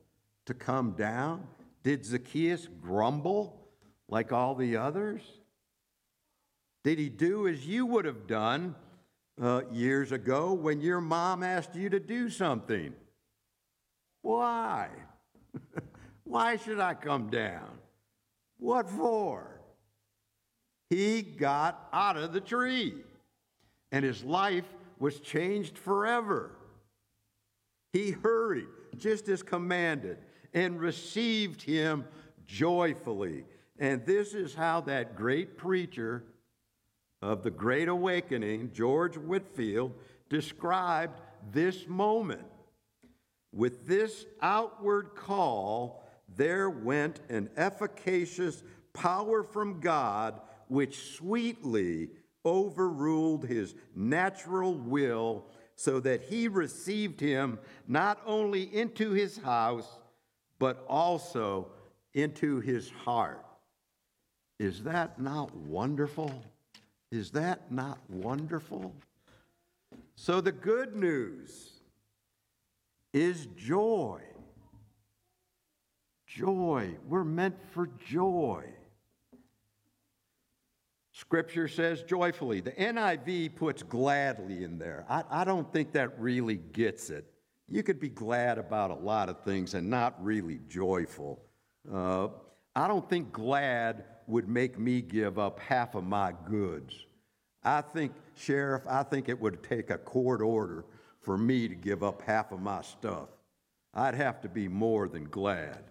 to 0.45 0.53
come 0.53 0.91
down? 0.91 1.47
Did 1.83 2.05
Zacchaeus 2.05 2.67
grumble 2.81 3.67
like 4.07 4.31
all 4.31 4.55
the 4.55 4.77
others? 4.77 5.21
Did 6.83 6.99
he 6.99 7.09
do 7.09 7.47
as 7.47 7.65
you 7.65 7.85
would 7.85 8.05
have 8.05 8.27
done 8.27 8.75
uh, 9.41 9.61
years 9.71 10.11
ago 10.11 10.53
when 10.53 10.81
your 10.81 11.01
mom 11.01 11.43
asked 11.43 11.75
you 11.75 11.89
to 11.89 11.99
do 11.99 12.29
something? 12.29 12.93
Why? 14.21 14.89
Why 16.23 16.57
should 16.57 16.79
I 16.79 16.93
come 16.93 17.29
down? 17.29 17.77
What 18.57 18.89
for? 18.89 19.61
He 20.89 21.21
got 21.21 21.87
out 21.93 22.17
of 22.17 22.33
the 22.33 22.41
tree, 22.41 22.95
and 23.91 24.05
his 24.05 24.23
life 24.23 24.65
was 24.99 25.19
changed 25.19 25.77
forever. 25.77 26.51
He 27.93 28.11
hurried, 28.11 28.67
just 28.97 29.27
as 29.29 29.41
commanded, 29.41 30.17
and 30.53 30.79
received 30.79 31.61
him 31.61 32.05
joyfully. 32.45 33.45
And 33.79 34.05
this 34.05 34.33
is 34.33 34.53
how 34.53 34.81
that 34.81 35.15
great 35.15 35.57
preacher 35.57 36.23
of 37.21 37.43
the 37.43 37.51
Great 37.51 37.87
Awakening, 37.87 38.71
George 38.73 39.17
Whitefield, 39.17 39.93
described 40.29 41.19
this 41.51 41.87
moment. 41.87 42.45
With 43.51 43.87
this 43.87 44.25
outward 44.41 45.15
call, 45.15 46.03
there 46.35 46.69
went 46.69 47.19
an 47.29 47.49
efficacious 47.57 48.63
power 48.93 49.43
from 49.43 49.79
God 49.79 50.39
which 50.67 51.15
sweetly 51.15 52.09
overruled 52.49 53.45
his 53.45 53.75
natural 53.95 54.73
will 54.73 55.45
so 55.75 55.99
that 55.99 56.21
he 56.23 56.47
received 56.47 57.21
him 57.21 57.59
not 57.87 58.19
only 58.25 58.63
into 58.75 59.11
his 59.11 59.37
house, 59.37 59.99
but 60.57 60.83
also 60.89 61.67
into 62.13 62.59
his 62.59 62.89
heart. 62.89 63.45
Is 64.59 64.83
that 64.83 65.21
not 65.21 65.55
wonderful? 65.55 66.31
Is 67.11 67.31
that 67.31 67.71
not 67.71 67.99
wonderful? 68.09 68.93
So, 70.15 70.41
the 70.41 70.51
good 70.51 70.95
news 70.95 71.79
is 73.13 73.47
joy. 73.55 74.21
Joy. 76.27 76.97
We're 77.07 77.23
meant 77.23 77.55
for 77.71 77.89
joy. 78.05 78.65
Scripture 81.19 81.67
says 81.67 82.01
joyfully. 82.03 82.61
The 82.61 82.71
NIV 82.71 83.55
puts 83.55 83.83
gladly 83.83 84.63
in 84.63 84.79
there. 84.79 85.05
I, 85.09 85.23
I, 85.29 85.43
don't 85.43 85.71
think 85.73 85.91
that 85.91 86.17
really 86.17 86.55
gets 86.71 87.09
it. 87.09 87.25
You 87.67 87.83
could 87.83 87.99
be 87.99 88.07
glad 88.07 88.57
about 88.57 88.89
a 88.89 88.95
lot 88.95 89.27
of 89.27 89.43
things 89.43 89.73
and 89.73 89.89
not 89.89 90.23
really 90.23 90.61
joyful. 90.69 91.41
Uh, 91.93 92.29
I 92.73 92.87
don't 92.87 93.07
think 93.09 93.33
glad 93.33 94.05
would 94.27 94.47
make 94.47 94.79
me 94.79 95.01
give 95.01 95.37
up 95.37 95.59
half 95.59 95.93
of 95.93 96.05
my 96.05 96.33
goods. 96.45 96.95
I 97.65 97.81
think, 97.81 98.13
Sheriff, 98.37 98.83
I 98.87 99.03
think 99.03 99.27
it 99.27 99.41
would 99.41 99.61
take 99.61 99.89
a 99.89 99.97
court 99.97 100.41
order 100.41 100.85
for 101.19 101.37
me 101.37 101.67
to 101.67 101.75
give 101.75 102.01
up 102.01 102.21
half 102.21 102.53
of 102.53 102.61
my 102.61 102.81
stuff. 102.81 103.27
I'd 103.93 104.15
have 104.15 104.39
to 104.43 104.47
be 104.47 104.69
more 104.69 105.09
than 105.09 105.25
glad. 105.25 105.83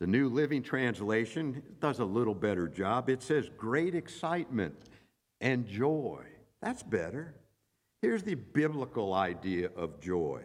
The 0.00 0.06
New 0.06 0.28
Living 0.28 0.62
Translation 0.62 1.62
does 1.80 1.98
a 1.98 2.04
little 2.04 2.34
better 2.34 2.68
job. 2.68 3.08
It 3.08 3.22
says 3.22 3.50
great 3.56 3.94
excitement 3.94 4.74
and 5.40 5.66
joy. 5.66 6.24
That's 6.62 6.82
better. 6.82 7.34
Here's 8.00 8.22
the 8.22 8.36
biblical 8.36 9.12
idea 9.12 9.70
of 9.76 10.00
joy. 10.00 10.42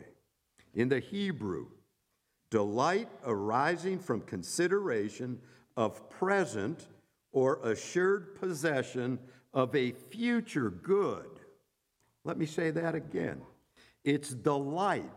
In 0.74 0.90
the 0.90 1.00
Hebrew, 1.00 1.68
delight 2.50 3.10
arising 3.26 4.00
from 4.00 4.22
consideration 4.22 5.40
of 5.78 6.10
present 6.10 6.88
or 7.32 7.60
assured 7.64 8.40
possession 8.40 9.20
of 9.54 9.76
a 9.76 9.92
future 9.92 10.72
good 10.72 11.34
let 12.26 12.38
me 12.38 12.46
say 12.46 12.72
that 12.72 12.96
again. 12.96 13.42
It's 14.04 14.30
delight 14.30 15.12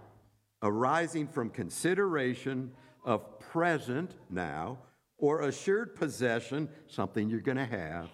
arising 0.62 1.28
from 1.28 1.50
consideration 1.50 2.72
of 3.06 3.40
present 3.40 4.10
now 4.28 4.78
or 5.16 5.42
assured 5.42 5.96
possession, 5.96 6.68
something 6.88 7.30
you're 7.30 7.40
going 7.40 7.56
to 7.56 7.64
have, 7.64 8.10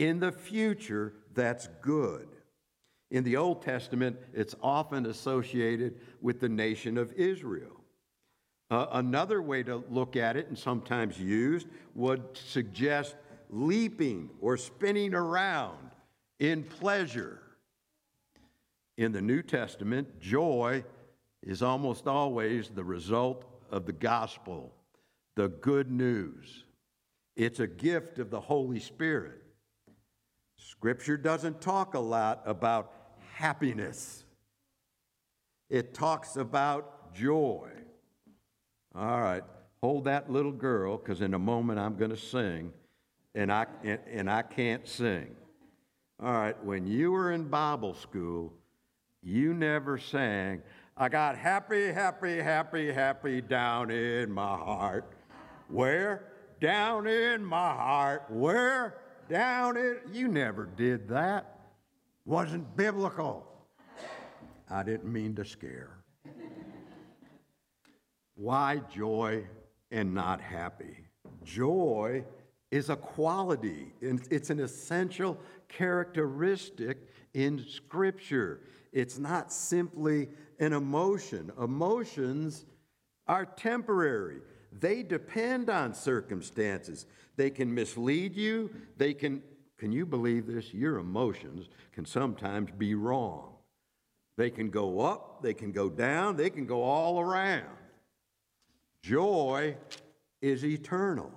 in 0.00 0.18
the 0.18 0.32
future 0.32 1.12
that's 1.34 1.68
good. 1.80 2.26
In 3.12 3.22
the 3.22 3.36
Old 3.36 3.62
Testament, 3.62 4.16
it's 4.32 4.56
often 4.62 5.06
associated 5.06 6.00
with 6.20 6.40
the 6.40 6.48
nation 6.48 6.98
of 6.98 7.12
Israel. 7.12 7.84
Uh, 8.70 8.86
another 8.92 9.42
way 9.42 9.62
to 9.62 9.84
look 9.90 10.16
at 10.16 10.36
it, 10.36 10.48
and 10.48 10.58
sometimes 10.58 11.20
used, 11.20 11.68
would 11.94 12.22
suggest 12.32 13.14
leaping 13.50 14.30
or 14.40 14.56
spinning 14.56 15.14
around 15.14 15.90
in 16.40 16.64
pleasure 16.64 17.42
in 18.96 19.12
the 19.12 19.20
New 19.20 19.42
Testament, 19.42 20.20
joy 20.20 20.84
is 21.42 21.62
almost 21.62 22.06
always 22.06 22.68
the 22.68 22.84
result 22.84 23.44
of 23.72 23.86
the 23.86 23.92
gospel, 23.92 24.72
the 25.34 25.48
good 25.48 25.90
news. 25.90 26.64
It's 27.34 27.58
a 27.58 27.66
gift 27.66 28.18
of 28.18 28.30
the 28.30 28.40
Holy 28.40 28.78
Spirit. 28.78 29.42
Scripture 30.56 31.16
doesn't 31.16 31.60
talk 31.60 31.94
a 31.94 31.98
lot 31.98 32.42
about 32.44 32.92
happiness, 33.34 34.24
it 35.70 35.94
talks 35.94 36.36
about 36.36 37.14
joy. 37.14 37.70
All 38.94 39.20
right, 39.20 39.42
hold 39.82 40.04
that 40.04 40.30
little 40.30 40.52
girl 40.52 40.98
because 40.98 41.22
in 41.22 41.32
a 41.32 41.38
moment 41.38 41.78
I'm 41.78 41.96
going 41.96 42.10
to 42.10 42.16
sing, 42.16 42.72
and 43.34 43.50
I, 43.50 43.66
and, 43.82 43.98
and 44.06 44.30
I 44.30 44.42
can't 44.42 44.86
sing. 44.86 45.34
All 46.22 46.32
right, 46.32 46.62
when 46.62 46.86
you 46.86 47.10
were 47.10 47.32
in 47.32 47.44
Bible 47.44 47.94
school, 47.94 48.52
you 49.22 49.54
never 49.54 49.96
sang, 49.96 50.62
I 51.02 51.08
got 51.08 51.36
happy, 51.36 51.90
happy, 51.90 52.38
happy, 52.38 52.92
happy 52.92 53.40
down 53.40 53.90
in 53.90 54.30
my 54.30 54.56
heart. 54.56 55.12
Where? 55.66 56.28
Down 56.60 57.08
in 57.08 57.44
my 57.44 57.72
heart. 57.74 58.26
Where? 58.28 58.98
Down 59.28 59.76
in. 59.76 59.98
You 60.12 60.28
never 60.28 60.64
did 60.64 61.08
that. 61.08 61.58
Wasn't 62.24 62.76
biblical. 62.76 63.44
I 64.70 64.84
didn't 64.84 65.12
mean 65.12 65.34
to 65.34 65.44
scare. 65.44 66.04
Why 68.36 68.80
joy 68.94 69.44
and 69.90 70.14
not 70.14 70.40
happy? 70.40 71.08
Joy 71.42 72.24
is 72.72 72.88
a 72.88 72.96
quality, 72.96 73.92
it's 74.00 74.48
an 74.48 74.58
essential 74.58 75.38
characteristic 75.68 77.06
in 77.34 77.62
Scripture. 77.68 78.62
It's 78.92 79.18
not 79.18 79.52
simply 79.52 80.30
an 80.58 80.72
emotion. 80.72 81.52
Emotions 81.60 82.64
are 83.28 83.44
temporary, 83.44 84.40
they 84.72 85.02
depend 85.02 85.68
on 85.68 85.92
circumstances. 85.92 87.04
They 87.36 87.50
can 87.50 87.72
mislead 87.72 88.34
you, 88.34 88.70
they 88.96 89.12
can, 89.12 89.42
can 89.76 89.92
you 89.92 90.06
believe 90.06 90.46
this? 90.46 90.72
Your 90.72 90.96
emotions 90.98 91.68
can 91.92 92.06
sometimes 92.06 92.70
be 92.76 92.94
wrong. 92.94 93.52
They 94.38 94.48
can 94.48 94.70
go 94.70 95.00
up, 95.00 95.42
they 95.42 95.52
can 95.52 95.72
go 95.72 95.90
down, 95.90 96.36
they 96.36 96.48
can 96.48 96.64
go 96.64 96.82
all 96.82 97.20
around. 97.20 97.76
Joy 99.02 99.76
is 100.40 100.64
eternal. 100.64 101.32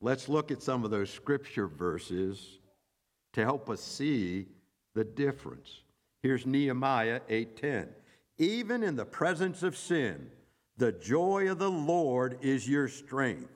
Let's 0.00 0.28
look 0.28 0.50
at 0.50 0.62
some 0.62 0.84
of 0.84 0.90
those 0.90 1.10
scripture 1.10 1.66
verses 1.66 2.58
to 3.34 3.44
help 3.44 3.68
us 3.68 3.82
see 3.82 4.46
the 4.94 5.04
difference. 5.04 5.82
Here's 6.22 6.46
Nehemiah 6.46 7.20
8:10. 7.28 7.94
Even 8.38 8.82
in 8.82 8.96
the 8.96 9.04
presence 9.04 9.62
of 9.62 9.76
sin, 9.76 10.30
the 10.76 10.92
joy 10.92 11.50
of 11.50 11.58
the 11.58 11.70
Lord 11.70 12.38
is 12.40 12.68
your 12.68 12.88
strength, 12.88 13.52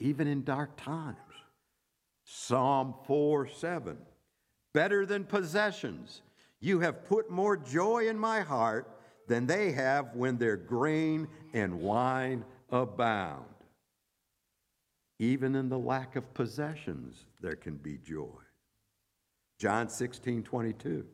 even 0.00 0.26
in 0.26 0.42
dark 0.42 0.76
times. 0.76 1.16
Psalm 2.24 2.94
4 3.06 3.46
7. 3.46 3.96
Better 4.74 5.06
than 5.06 5.24
possessions, 5.24 6.22
you 6.60 6.80
have 6.80 7.06
put 7.06 7.30
more 7.30 7.56
joy 7.56 8.08
in 8.08 8.18
my 8.18 8.40
heart 8.40 9.00
than 9.28 9.46
they 9.46 9.72
have 9.72 10.14
when 10.14 10.36
their 10.36 10.56
grain 10.56 11.28
and 11.52 11.80
wine 11.80 12.44
abound. 12.70 13.46
Even 15.18 15.54
in 15.54 15.68
the 15.68 15.78
lack 15.78 16.16
of 16.16 16.32
possessions, 16.34 17.24
there 17.40 17.56
can 17.56 17.76
be 17.76 17.98
joy. 17.98 18.42
John 19.58 19.88
16, 19.88 20.44
22. 20.44 21.04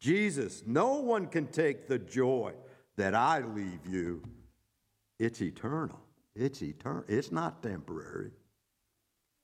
Jesus, 0.00 0.62
no 0.66 0.94
one 0.94 1.26
can 1.26 1.46
take 1.46 1.86
the 1.86 1.98
joy 1.98 2.52
that 2.96 3.14
I 3.14 3.40
leave 3.40 3.86
you. 3.88 4.22
It's 5.18 5.40
eternal. 5.40 6.00
It's 6.34 6.62
eternal. 6.62 7.04
It's 7.08 7.30
not 7.30 7.62
temporary. 7.62 8.32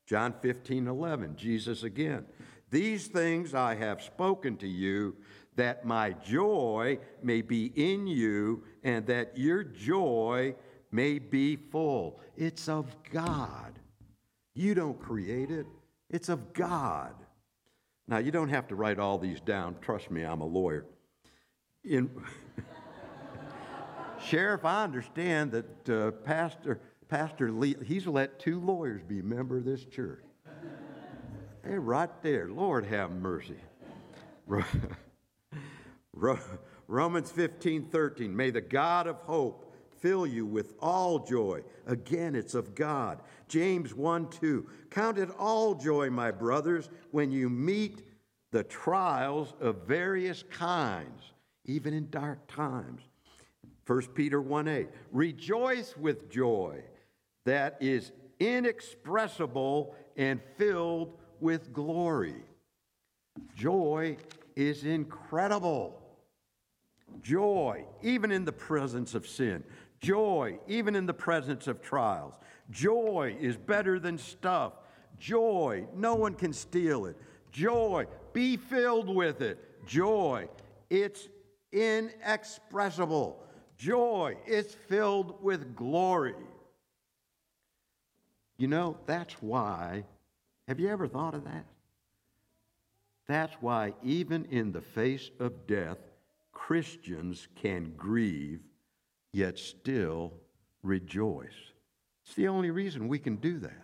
John 0.07 0.35
15, 0.43 0.89
11. 0.89 1.37
Jesus 1.37 1.85
again. 1.85 2.27
These 2.71 3.07
things 3.09 3.55
I 3.55 3.75
have 3.77 4.03
spoken 4.03 4.57
to 4.59 4.69
you 4.69 5.17
that 5.57 5.85
my 5.85 6.13
joy 6.13 6.99
may 7.23 7.43
be 7.43 7.73
in 7.77 8.07
you 8.07 8.65
and 8.83 9.07
that 9.07 9.37
your 9.37 9.63
joy 9.63 10.55
may 10.91 11.19
be 11.19 11.57
full. 11.57 12.21
It's 12.37 12.69
of 12.69 12.95
God. 13.13 13.80
You 14.55 14.75
don't 14.75 15.01
create 15.01 15.51
it, 15.51 15.67
it's 16.09 16.29
of 16.29 16.53
God. 16.53 17.15
Now, 18.09 18.19
you 18.19 18.33
don't 18.33 18.49
have 18.49 18.67
to 18.69 18.75
write 18.75 18.99
all 18.99 19.19
these 19.19 19.41
down. 19.41 19.77
Trust 19.81 20.11
me, 20.11 20.25
I'm 20.25 20.41
a 20.41 20.47
lawyer. 20.47 20.85
In 21.85 22.11
Sheriff, 24.25 24.65
I 24.65 24.83
understand 24.83 25.53
that 25.53 25.89
uh, 25.89 26.11
Pastor, 26.11 26.81
Pastor 27.09 27.53
Lee, 27.53 27.77
he's 27.85 28.07
let 28.07 28.41
two 28.41 28.61
lawyers 28.61 29.03
be 29.07 29.21
a 29.21 29.23
member 29.23 29.59
of 29.59 29.65
this 29.65 29.85
church. 29.85 30.25
Hey, 31.65 31.79
right 31.79 32.11
there. 32.23 32.49
Lord 32.49 32.85
have 32.87 33.13
mercy. 33.13 33.59
Romans 36.89 37.31
15, 37.31 37.85
13. 37.85 38.35
May 38.35 38.51
the 38.51 38.61
God 38.61 39.07
of 39.07 39.17
hope 39.19 39.70
fill 40.01 40.27
you 40.27 40.47
with 40.47 40.75
all 40.81 41.19
joy. 41.19 41.63
Again, 41.87 42.35
it's 42.35 42.55
of 42.55 42.75
God. 42.75 43.21
James 43.49 43.95
1, 43.95 44.29
2. 44.31 44.67
Count 44.91 45.19
it 45.19 45.31
all 45.39 45.75
joy, 45.75 46.11
my 46.11 46.31
brothers, 46.31 46.89
when 47.11 47.31
you 47.31 47.49
meet 47.49 48.03
the 48.51 48.65
trials 48.65 49.55
of 49.61 49.87
various 49.87 50.43
kinds, 50.45 51.33
even 51.65 51.95
in 51.95 52.11
dark 52.11 52.47
times. 52.47 53.03
1 53.87 54.03
Peter 54.15 54.41
1, 54.41 54.69
8. 54.69 54.89
Rejoice 55.13 55.97
with 55.97 56.31
joy 56.31 56.83
that 57.45 57.77
is 57.81 58.13
inexpressible 58.39 59.95
and 60.17 60.41
filled 60.57 61.19
with 61.41 61.73
glory. 61.73 62.37
Joy 63.57 64.17
is 64.57 64.85
incredible. 64.85 66.01
Joy, 67.23 67.85
even 68.03 68.31
in 68.31 68.45
the 68.45 68.53
presence 68.53 69.15
of 69.15 69.27
sin. 69.27 69.65
Joy, 70.01 70.59
even 70.67 70.97
in 70.97 71.07
the 71.07 71.15
presence 71.15 71.67
of 71.67 71.83
trials. 71.83 72.35
Joy 72.71 73.37
is 73.39 73.57
better 73.57 73.99
than 73.99 74.17
stuff. 74.17 74.73
Joy, 75.19 75.87
no 75.95 76.15
one 76.15 76.35
can 76.35 76.53
steal 76.53 77.07
it. 77.07 77.17
Joy, 77.53 78.07
be 78.33 78.57
filled 78.57 79.15
with 79.15 79.43
it. 79.43 79.87
Joy, 79.87 80.49
it's 80.89 81.29
inexpressible. 81.73 83.43
Joy, 83.77 84.37
it's 84.47 84.75
filled 84.75 85.43
with 85.43 85.77
glory. 85.77 86.35
You 88.57 88.69
know, 88.69 88.97
that's 89.07 89.35
why. 89.41 90.05
Have 90.69 90.81
you 90.81 90.89
ever 90.89 91.09
thought 91.09 91.35
of 91.35 91.45
that? 91.45 91.67
That's 93.27 93.55
why, 93.61 93.95
even 94.03 94.45
in 94.47 94.73
the 94.73 94.81
face 94.81 95.31
of 95.39 95.67
death, 95.67 95.99
Christians 96.53 97.49
can 97.55 97.93
grieve, 97.97 98.61
yet 99.33 99.59
still 99.59 100.33
rejoice. 100.83 101.49
It's 102.25 102.35
the 102.35 102.49
only 102.49 102.71
reason 102.71 103.09
we 103.09 103.19
can 103.19 103.37
do 103.37 103.59
that. 103.61 103.83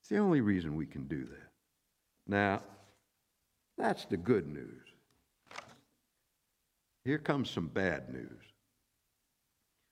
It's 0.00 0.08
the 0.08 0.18
only 0.18 0.40
reason 0.40 0.76
we 0.76 0.86
can 0.86 1.04
do 1.04 1.24
that. 1.24 1.50
Now, 2.26 2.62
that's 3.76 4.04
the 4.04 4.16
good 4.16 4.46
news. 4.46 4.82
Here 7.04 7.18
comes 7.18 7.50
some 7.50 7.68
bad 7.68 8.12
news. 8.12 8.30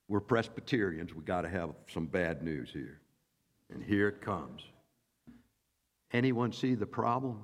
We're 0.08 0.20
Presbyterians, 0.20 1.14
we 1.14 1.22
got 1.22 1.42
to 1.42 1.48
have 1.48 1.70
some 1.88 2.06
bad 2.06 2.42
news 2.42 2.70
here. 2.72 3.00
And 3.72 3.82
here 3.82 4.08
it 4.08 4.20
comes. 4.20 4.62
Anyone 6.12 6.52
see 6.52 6.74
the 6.74 6.86
problem? 6.86 7.40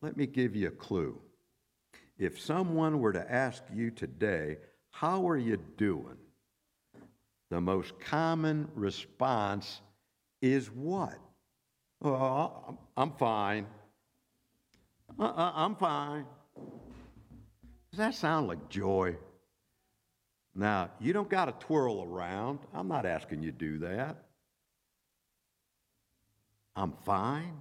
Let 0.00 0.16
me 0.16 0.26
give 0.26 0.56
you 0.56 0.68
a 0.68 0.72
clue. 0.72 1.20
If 2.18 2.40
someone 2.40 2.98
were 2.98 3.12
to 3.12 3.32
ask 3.32 3.62
you 3.72 3.90
today, 3.92 4.56
How 4.98 5.28
are 5.28 5.36
you 5.36 5.58
doing? 5.76 6.16
the 7.50 7.60
most 7.60 8.00
common 8.00 8.68
response 8.74 9.80
is 10.42 10.66
what? 10.72 11.16
Oh, 12.02 12.76
I'm 12.96 13.12
fine. 13.12 13.68
Uh-uh, 15.16 15.52
I'm 15.54 15.76
fine. 15.76 16.26
Does 17.92 17.98
that 17.98 18.16
sound 18.16 18.48
like 18.48 18.68
joy? 18.68 19.16
Now, 20.56 20.90
you 20.98 21.12
don't 21.12 21.30
got 21.30 21.44
to 21.44 21.66
twirl 21.66 22.02
around. 22.02 22.58
I'm 22.74 22.88
not 22.88 23.06
asking 23.06 23.44
you 23.44 23.52
to 23.52 23.56
do 23.56 23.78
that. 23.78 24.24
I'm 26.74 26.92
fine. 27.06 27.56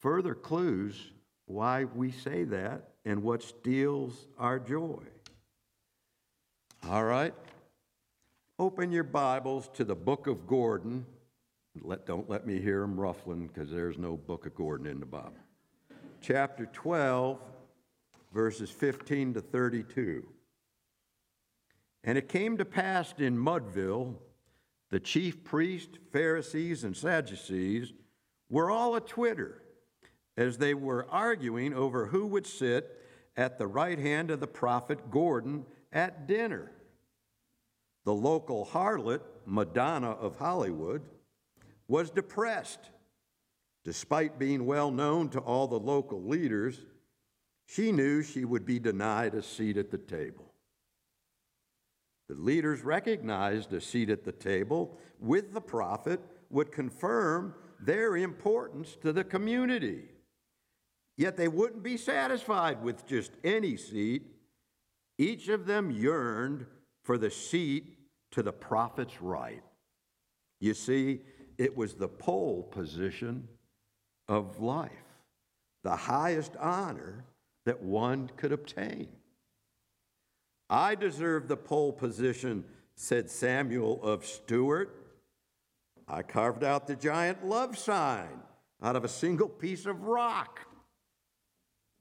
Further 0.00 0.34
clues 0.34 1.12
why 1.46 1.84
we 1.84 2.10
say 2.10 2.42
that 2.42 2.89
and 3.04 3.22
what 3.22 3.42
steals 3.42 4.26
our 4.38 4.58
joy. 4.58 5.02
All 6.88 7.04
right? 7.04 7.34
Open 8.58 8.92
your 8.92 9.04
Bibles 9.04 9.70
to 9.74 9.84
the 9.84 9.94
book 9.94 10.26
of 10.26 10.46
Gordon. 10.46 11.06
Let, 11.80 12.06
don't 12.06 12.28
let 12.28 12.46
me 12.46 12.60
hear 12.60 12.80
them 12.80 12.98
ruffling 12.98 13.46
because 13.46 13.70
there's 13.70 13.96
no 13.96 14.16
book 14.16 14.46
of 14.46 14.54
Gordon 14.54 14.86
in 14.86 15.00
the 15.00 15.06
Bible. 15.06 15.32
Chapter 16.20 16.66
12, 16.66 17.38
verses 18.34 18.70
15 18.70 19.34
to 19.34 19.40
32. 19.40 20.26
And 22.04 22.18
it 22.18 22.28
came 22.28 22.56
to 22.58 22.64
pass 22.64 23.14
in 23.18 23.36
Mudville, 23.36 24.14
the 24.90 25.00
chief 25.00 25.44
priests, 25.44 25.98
Pharisees, 26.12 26.84
and 26.84 26.96
Sadducees 26.96 27.92
were 28.48 28.70
all 28.70 28.96
a 28.96 29.00
twitter 29.00 29.62
as 30.36 30.58
they 30.58 30.74
were 30.74 31.06
arguing 31.10 31.74
over 31.74 32.06
who 32.06 32.26
would 32.26 32.46
sit 32.46 32.96
at 33.36 33.58
the 33.58 33.66
right 33.66 33.98
hand 33.98 34.30
of 34.30 34.40
the 34.40 34.46
prophet 34.46 35.10
Gordon 35.10 35.64
at 35.92 36.26
dinner. 36.26 36.72
The 38.04 38.14
local 38.14 38.66
harlot, 38.66 39.22
Madonna 39.44 40.10
of 40.10 40.36
Hollywood, 40.36 41.02
was 41.88 42.10
depressed. 42.10 42.90
Despite 43.84 44.38
being 44.38 44.66
well 44.66 44.90
known 44.90 45.28
to 45.30 45.40
all 45.40 45.66
the 45.66 45.78
local 45.78 46.22
leaders, 46.22 46.80
she 47.66 47.92
knew 47.92 48.22
she 48.22 48.44
would 48.44 48.66
be 48.66 48.78
denied 48.78 49.34
a 49.34 49.42
seat 49.42 49.76
at 49.76 49.90
the 49.90 49.98
table. 49.98 50.52
The 52.28 52.34
leaders 52.34 52.82
recognized 52.82 53.72
a 53.72 53.80
seat 53.80 54.10
at 54.10 54.24
the 54.24 54.32
table 54.32 54.98
with 55.18 55.52
the 55.52 55.60
prophet 55.60 56.20
would 56.50 56.70
confirm 56.70 57.54
their 57.80 58.16
importance 58.16 58.96
to 59.02 59.12
the 59.12 59.24
community. 59.24 60.04
Yet 61.20 61.36
they 61.36 61.48
wouldn't 61.48 61.82
be 61.82 61.98
satisfied 61.98 62.82
with 62.82 63.06
just 63.06 63.32
any 63.44 63.76
seat. 63.76 64.22
Each 65.18 65.48
of 65.48 65.66
them 65.66 65.90
yearned 65.90 66.64
for 67.02 67.18
the 67.18 67.30
seat 67.30 67.98
to 68.30 68.42
the 68.42 68.54
prophet's 68.54 69.20
right. 69.20 69.62
You 70.60 70.72
see, 70.72 71.20
it 71.58 71.76
was 71.76 71.92
the 71.92 72.08
pole 72.08 72.62
position 72.62 73.48
of 74.28 74.60
life, 74.60 75.04
the 75.84 75.94
highest 75.94 76.56
honor 76.58 77.26
that 77.66 77.82
one 77.82 78.30
could 78.38 78.52
obtain. 78.52 79.08
I 80.70 80.94
deserve 80.94 81.48
the 81.48 81.56
pole 81.58 81.92
position, 81.92 82.64
said 82.94 83.28
Samuel 83.28 84.02
of 84.02 84.24
Stuart. 84.24 84.96
I 86.08 86.22
carved 86.22 86.64
out 86.64 86.86
the 86.86 86.96
giant 86.96 87.44
love 87.44 87.76
sign 87.76 88.40
out 88.82 88.96
of 88.96 89.04
a 89.04 89.08
single 89.08 89.50
piece 89.50 89.84
of 89.84 90.04
rock. 90.04 90.60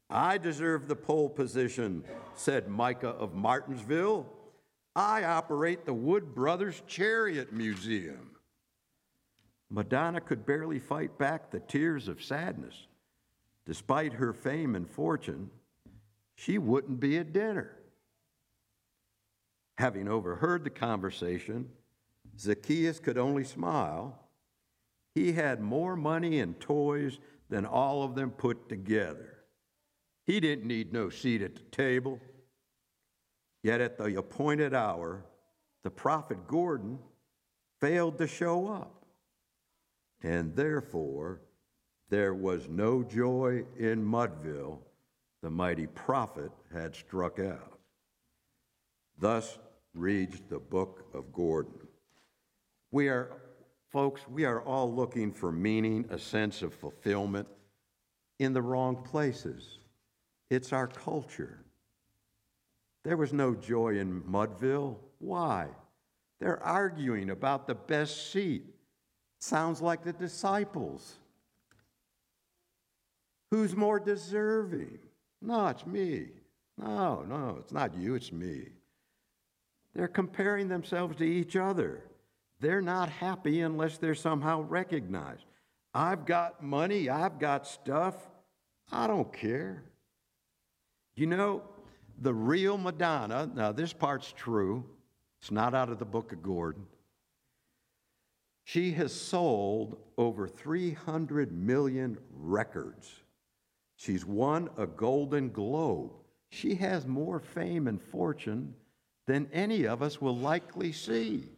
I 0.10 0.38
deserve 0.38 0.88
the 0.88 0.96
pole 0.96 1.30
position, 1.30 2.04
said 2.36 2.68
Micah 2.68 3.10
of 3.10 3.36
Martinsville. 3.36 4.26
I 4.96 5.24
operate 5.24 5.86
the 5.86 5.94
Wood 5.94 6.34
Brothers 6.34 6.82
Chariot 6.88 7.54
Museum. 7.54 8.32
Madonna 9.70 10.20
could 10.20 10.46
barely 10.46 10.80
fight 10.80 11.18
back 11.20 11.52
the 11.52 11.60
tears 11.60 12.08
of 12.08 12.24
sadness. 12.24 12.88
Despite 13.66 14.14
her 14.14 14.34
fame 14.34 14.76
and 14.76 14.90
fortune, 14.90 15.52
she 16.34 16.58
wouldn't 16.58 17.00
be 17.00 17.20
at 17.20 17.34
dinner. 17.34 17.76
Having 19.78 20.08
overheard 20.08 20.64
the 20.64 20.72
conversation, 20.72 21.70
Zacchaeus 22.40 23.00
could 23.00 23.18
only 23.18 23.44
smile. 23.44 24.20
He 25.14 25.34
had 25.34 25.62
more 25.62 25.96
money 25.96 26.40
and 26.40 26.60
toys 26.60 27.20
than 27.50 27.66
all 27.66 28.04
of 28.04 28.16
them 28.16 28.32
put 28.32 28.70
together. 28.70 29.39
He 30.30 30.40
didn't 30.40 30.68
need 30.68 30.94
no 30.94 31.10
seat 31.10 31.42
at 31.42 31.56
the 31.56 31.64
table. 31.72 32.20
Yet 33.64 33.82
at 33.82 33.98
the 33.98 34.16
appointed 34.16 34.76
hour, 34.76 35.26
the 35.84 35.90
prophet 35.90 36.46
Gordon 36.46 37.00
failed 37.82 38.20
to 38.20 38.28
show 38.28 38.68
up. 38.68 39.06
And 40.22 40.56
therefore, 40.56 41.42
there 42.12 42.36
was 42.36 42.70
no 42.70 43.02
joy 43.02 43.64
in 43.80 44.06
Mudville, 44.06 44.78
the 45.42 45.50
mighty 45.50 45.88
prophet 45.88 46.52
had 46.72 46.94
struck 46.94 47.40
out. 47.40 47.80
Thus 49.18 49.58
reads 49.96 50.44
the 50.48 50.60
book 50.60 51.08
of 51.12 51.34
Gordon. 51.34 51.88
We 52.92 53.08
are, 53.08 53.32
folks, 53.92 54.28
we 54.28 54.46
are 54.46 54.62
all 54.62 54.94
looking 54.94 55.34
for 55.34 55.52
meaning, 55.52 56.06
a 56.12 56.20
sense 56.20 56.62
of 56.62 56.76
fulfillment 56.76 57.48
in 58.38 58.54
the 58.54 58.62
wrong 58.62 58.96
places. 58.98 59.79
It's 60.50 60.74
our 60.74 60.88
culture. 60.88 61.60
There 63.04 63.18
was 63.18 63.34
no 63.34 63.56
joy 63.56 63.98
in 63.98 64.22
Mudville. 64.22 64.98
Why? 65.20 65.68
They're 66.40 66.62
arguing 66.64 67.30
about 67.30 67.68
the 67.68 67.76
best 67.76 68.32
seat. 68.32 68.64
Sounds 69.40 69.82
like 69.82 70.04
the 70.04 70.14
disciples. 70.14 71.16
Who's 73.52 73.76
more 73.76 74.00
deserving? 74.00 75.00
No, 75.42 75.68
it's 75.68 75.86
me. 75.86 76.28
No, 76.78 77.24
no, 77.28 77.58
it's 77.60 77.74
not 77.74 77.96
you, 77.96 78.16
it's 78.16 78.32
me. 78.32 78.70
They're 79.94 80.08
comparing 80.08 80.68
themselves 80.68 81.18
to 81.18 81.26
each 81.26 81.56
other. 81.56 82.04
They're 82.60 82.82
not 82.82 83.10
happy 83.10 83.62
unless 83.62 83.98
they're 83.98 84.16
somehow 84.16 84.62
recognized. 84.62 85.46
I've 85.94 86.26
got 86.26 86.64
money, 86.64 87.10
I've 87.10 87.40
got 87.40 87.66
stuff. 87.68 88.16
I 88.92 89.08
don't 89.08 89.32
care. 89.32 89.84
You 91.20 91.26
know, 91.26 91.64
the 92.22 92.34
real 92.34 92.78
Madonna, 92.78 93.52
now 93.54 93.74
this 93.74 93.92
part's 93.92 94.34
true, 94.38 94.86
it's 95.42 95.52
not 95.52 95.76
out 95.76 95.90
of 95.90 96.00
the 96.00 96.06
book 96.06 96.32
of 96.32 96.42
Gordon. 96.42 96.86
She 98.64 98.94
has 98.94 99.12
sold 99.12 99.98
over 100.18 100.48
300 100.48 101.52
million 101.52 102.18
records. 102.32 103.14
She's 103.98 104.24
won 104.26 104.70
a 104.78 104.88
Golden 104.88 105.50
Globe. 105.50 106.12
She 106.52 106.76
has 106.76 107.06
more 107.06 107.42
fame 107.42 107.90
and 107.90 108.02
fortune 108.02 108.74
than 109.28 109.50
any 109.52 109.86
of 109.86 110.02
us 110.02 110.22
will 110.22 110.38
likely 110.38 110.94
see. 110.94 111.50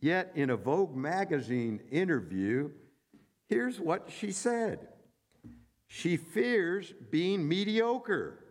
Yet, 0.00 0.32
in 0.34 0.50
a 0.50 0.56
Vogue 0.56 0.96
magazine 0.96 1.78
interview, 1.92 2.72
here's 3.46 3.78
what 3.78 4.10
she 4.10 4.32
said 4.32 4.88
She 5.86 6.16
fears 6.16 6.92
being 7.12 7.46
mediocre. 7.46 8.46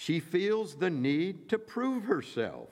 She 0.00 0.18
feels 0.18 0.76
the 0.76 0.88
need 0.88 1.50
to 1.50 1.58
prove 1.58 2.04
herself. 2.04 2.70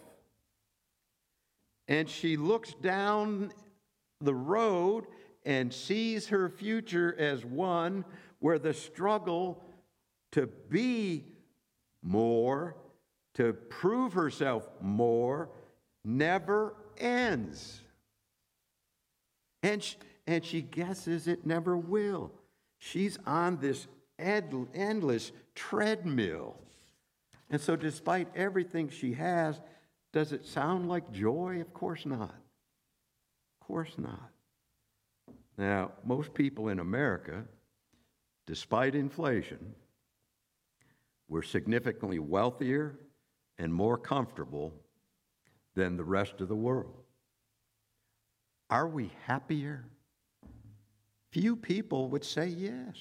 And 1.86 2.08
she 2.08 2.38
looks 2.38 2.72
down 2.72 3.52
the 4.22 4.34
road 4.34 5.04
and 5.44 5.70
sees 5.70 6.28
her 6.28 6.48
future 6.48 7.14
as 7.18 7.44
one 7.44 8.06
where 8.38 8.58
the 8.58 8.72
struggle 8.72 9.62
to 10.32 10.46
be 10.46 11.26
more, 12.02 12.76
to 13.34 13.52
prove 13.52 14.14
herself 14.14 14.66
more, 14.80 15.50
never 16.06 16.76
ends. 16.96 17.82
And 19.62 19.82
she, 19.82 19.96
and 20.26 20.42
she 20.42 20.62
guesses 20.62 21.28
it 21.28 21.44
never 21.44 21.76
will. 21.76 22.32
She's 22.78 23.18
on 23.26 23.58
this 23.58 23.86
endless 24.18 25.30
treadmill 25.54 26.56
and 27.50 27.60
so, 27.60 27.76
despite 27.76 28.28
everything 28.36 28.88
she 28.88 29.14
has, 29.14 29.60
does 30.12 30.32
it 30.32 30.44
sound 30.44 30.88
like 30.88 31.10
joy? 31.12 31.60
Of 31.60 31.72
course 31.72 32.04
not. 32.04 32.34
Of 33.60 33.66
course 33.66 33.94
not. 33.96 34.30
Now, 35.56 35.92
most 36.04 36.34
people 36.34 36.68
in 36.68 36.78
America, 36.78 37.44
despite 38.46 38.94
inflation, 38.94 39.74
we're 41.28 41.42
significantly 41.42 42.18
wealthier 42.18 42.98
and 43.58 43.72
more 43.72 43.98
comfortable 43.98 44.74
than 45.74 45.96
the 45.96 46.04
rest 46.04 46.40
of 46.40 46.48
the 46.48 46.56
world. 46.56 47.02
Are 48.70 48.88
we 48.88 49.10
happier? 49.24 49.86
Few 51.30 51.56
people 51.56 52.08
would 52.08 52.24
say 52.24 52.46
yes. 52.46 52.96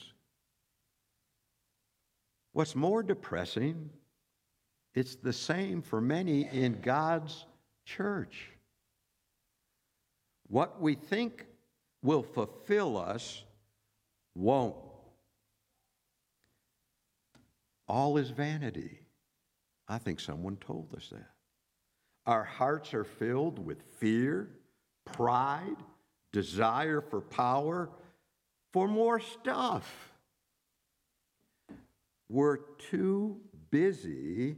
What's 2.54 2.76
more 2.76 3.04
depressing 3.04 3.90
it's 4.98 5.14
the 5.14 5.32
same 5.32 5.84
for 5.84 6.02
many 6.02 6.50
in 6.52 6.82
God's 6.82 7.46
church. 7.86 8.50
What 10.48 10.82
we 10.82 10.96
think 10.96 11.46
will 12.02 12.24
fulfill 12.24 12.98
us 12.98 13.44
won't. 14.34 14.74
All 17.88 18.18
is 18.18 18.32
vanity. 18.32 19.02
I 19.88 20.00
think 20.00 20.20
someone 20.20 20.58
told 20.58 20.92
us 20.96 21.10
that. 21.12 21.30
Our 22.26 22.44
hearts 22.44 22.96
are 22.96 23.04
filled 23.04 23.64
with 23.64 23.84
fear, 24.00 24.50
pride, 25.06 25.78
desire 26.34 27.02
for 27.02 27.22
power, 27.22 27.92
for 28.74 28.88
more 28.88 29.20
stuff. 29.20 30.12
We're 32.30 32.58
too 32.90 33.38
busy 33.70 34.56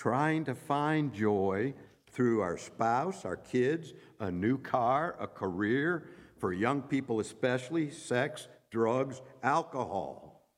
trying 0.00 0.46
to 0.46 0.54
find 0.54 1.12
joy 1.12 1.74
through 2.10 2.40
our 2.40 2.56
spouse, 2.56 3.26
our 3.26 3.36
kids, 3.36 3.92
a 4.18 4.30
new 4.30 4.56
car, 4.56 5.14
a 5.20 5.26
career, 5.26 6.08
for 6.38 6.54
young 6.54 6.80
people 6.80 7.20
especially, 7.20 7.90
sex, 7.90 8.48
drugs, 8.70 9.20
alcohol. 9.42 10.48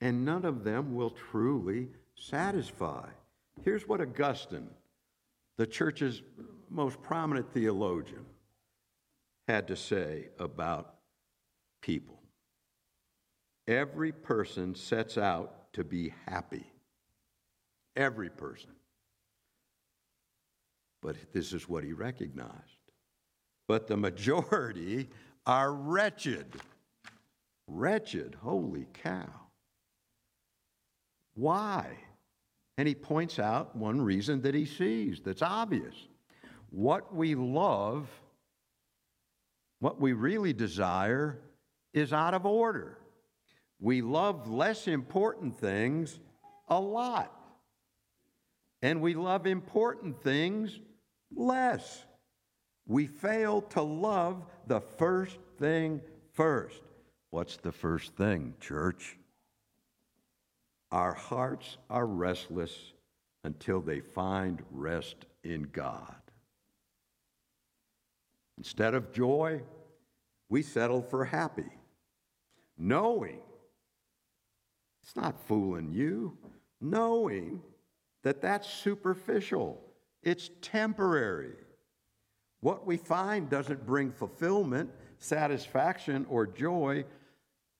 And 0.00 0.24
none 0.24 0.44
of 0.44 0.62
them 0.62 0.94
will 0.94 1.10
truly 1.10 1.88
satisfy. 2.14 3.08
Here's 3.64 3.88
what 3.88 4.00
Augustine, 4.00 4.70
the 5.56 5.66
church's 5.66 6.22
most 6.70 7.02
prominent 7.02 7.52
theologian, 7.52 8.26
had 9.48 9.66
to 9.66 9.74
say 9.74 10.28
about 10.38 10.94
people. 11.80 12.22
Every 13.66 14.12
person 14.12 14.76
sets 14.76 15.18
out 15.18 15.72
to 15.72 15.82
be 15.82 16.14
happy 16.24 16.70
every 17.98 18.30
person. 18.30 18.70
But 21.02 21.16
this 21.32 21.52
is 21.52 21.68
what 21.68 21.84
he 21.84 21.92
recognized. 21.92 22.52
But 23.66 23.86
the 23.86 23.96
majority 23.96 25.10
are 25.44 25.72
wretched. 25.72 26.46
Wretched, 27.66 28.36
holy 28.40 28.86
cow. 29.02 29.28
Why? 31.34 31.86
And 32.78 32.88
he 32.88 32.94
points 32.94 33.38
out 33.38 33.76
one 33.76 34.00
reason 34.00 34.40
that 34.42 34.54
he 34.54 34.64
sees 34.64 35.20
that's 35.20 35.42
obvious. 35.42 35.94
What 36.70 37.14
we 37.14 37.34
love, 37.34 38.08
what 39.80 40.00
we 40.00 40.12
really 40.12 40.52
desire, 40.52 41.38
is 41.92 42.12
out 42.12 42.34
of 42.34 42.46
order. 42.46 42.98
We 43.80 44.00
love 44.00 44.48
less 44.48 44.88
important 44.88 45.58
things 45.58 46.18
a 46.68 46.80
lot, 46.80 47.32
and 48.82 49.00
we 49.00 49.14
love 49.14 49.46
important 49.46 50.22
things 50.22 50.78
less. 51.34 52.04
We 52.86 53.06
fail 53.06 53.62
to 53.62 53.82
love 53.82 54.44
the 54.66 54.80
first 54.80 55.38
thing 55.58 56.00
first. 56.32 56.80
What's 57.30 57.56
the 57.58 57.72
first 57.72 58.14
thing, 58.14 58.54
church? 58.60 59.18
Our 60.90 61.12
hearts 61.12 61.76
are 61.90 62.06
restless 62.06 62.92
until 63.44 63.80
they 63.80 64.00
find 64.00 64.62
rest 64.70 65.26
in 65.44 65.68
God. 65.72 66.14
Instead 68.56 68.94
of 68.94 69.12
joy, 69.12 69.60
we 70.48 70.62
settle 70.62 71.02
for 71.02 71.24
happy, 71.26 71.70
knowing 72.78 73.40
it's 75.02 75.14
not 75.14 75.46
fooling 75.46 75.92
you, 75.92 76.36
knowing 76.80 77.62
that 78.22 78.40
that's 78.40 78.68
superficial, 78.68 79.80
it's 80.22 80.50
temporary. 80.60 81.54
What 82.60 82.86
we 82.86 82.96
find 82.96 83.48
doesn't 83.48 83.86
bring 83.86 84.10
fulfillment, 84.10 84.90
satisfaction, 85.18 86.26
or 86.28 86.46
joy. 86.46 87.04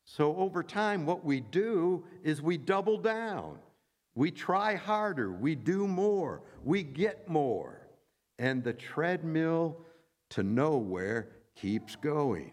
So 0.05 0.37
over 0.37 0.63
time, 0.63 1.05
what 1.05 1.25
we 1.25 1.41
do 1.41 2.05
is 2.23 2.41
we 2.41 2.57
double 2.57 2.99
down. 2.99 3.59
We 4.15 4.31
try 4.31 4.77
harder. 4.77 5.33
We 5.33 5.55
do 5.55 5.87
more. 5.87 6.43
We 6.65 6.83
get 6.83 7.29
more. 7.29 7.89
And 8.39 8.63
the 8.63 8.73
treadmill 8.73 9.79
to 10.31 10.43
nowhere 10.43 11.29
keeps 11.57 11.97
going, 11.97 12.53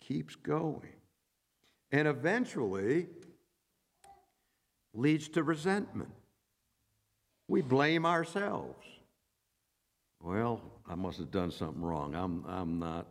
keeps 0.00 0.36
going. 0.36 0.94
And 1.92 2.06
eventually 2.06 3.08
leads 4.94 5.28
to 5.30 5.42
resentment. 5.42 6.10
We 7.50 7.62
blame 7.62 8.06
ourselves. 8.06 8.86
Well, 10.22 10.60
I 10.88 10.94
must 10.94 11.18
have 11.18 11.32
done 11.32 11.50
something 11.50 11.82
wrong. 11.82 12.14
I'm, 12.14 12.44
I'm 12.46 12.78
not, 12.78 13.08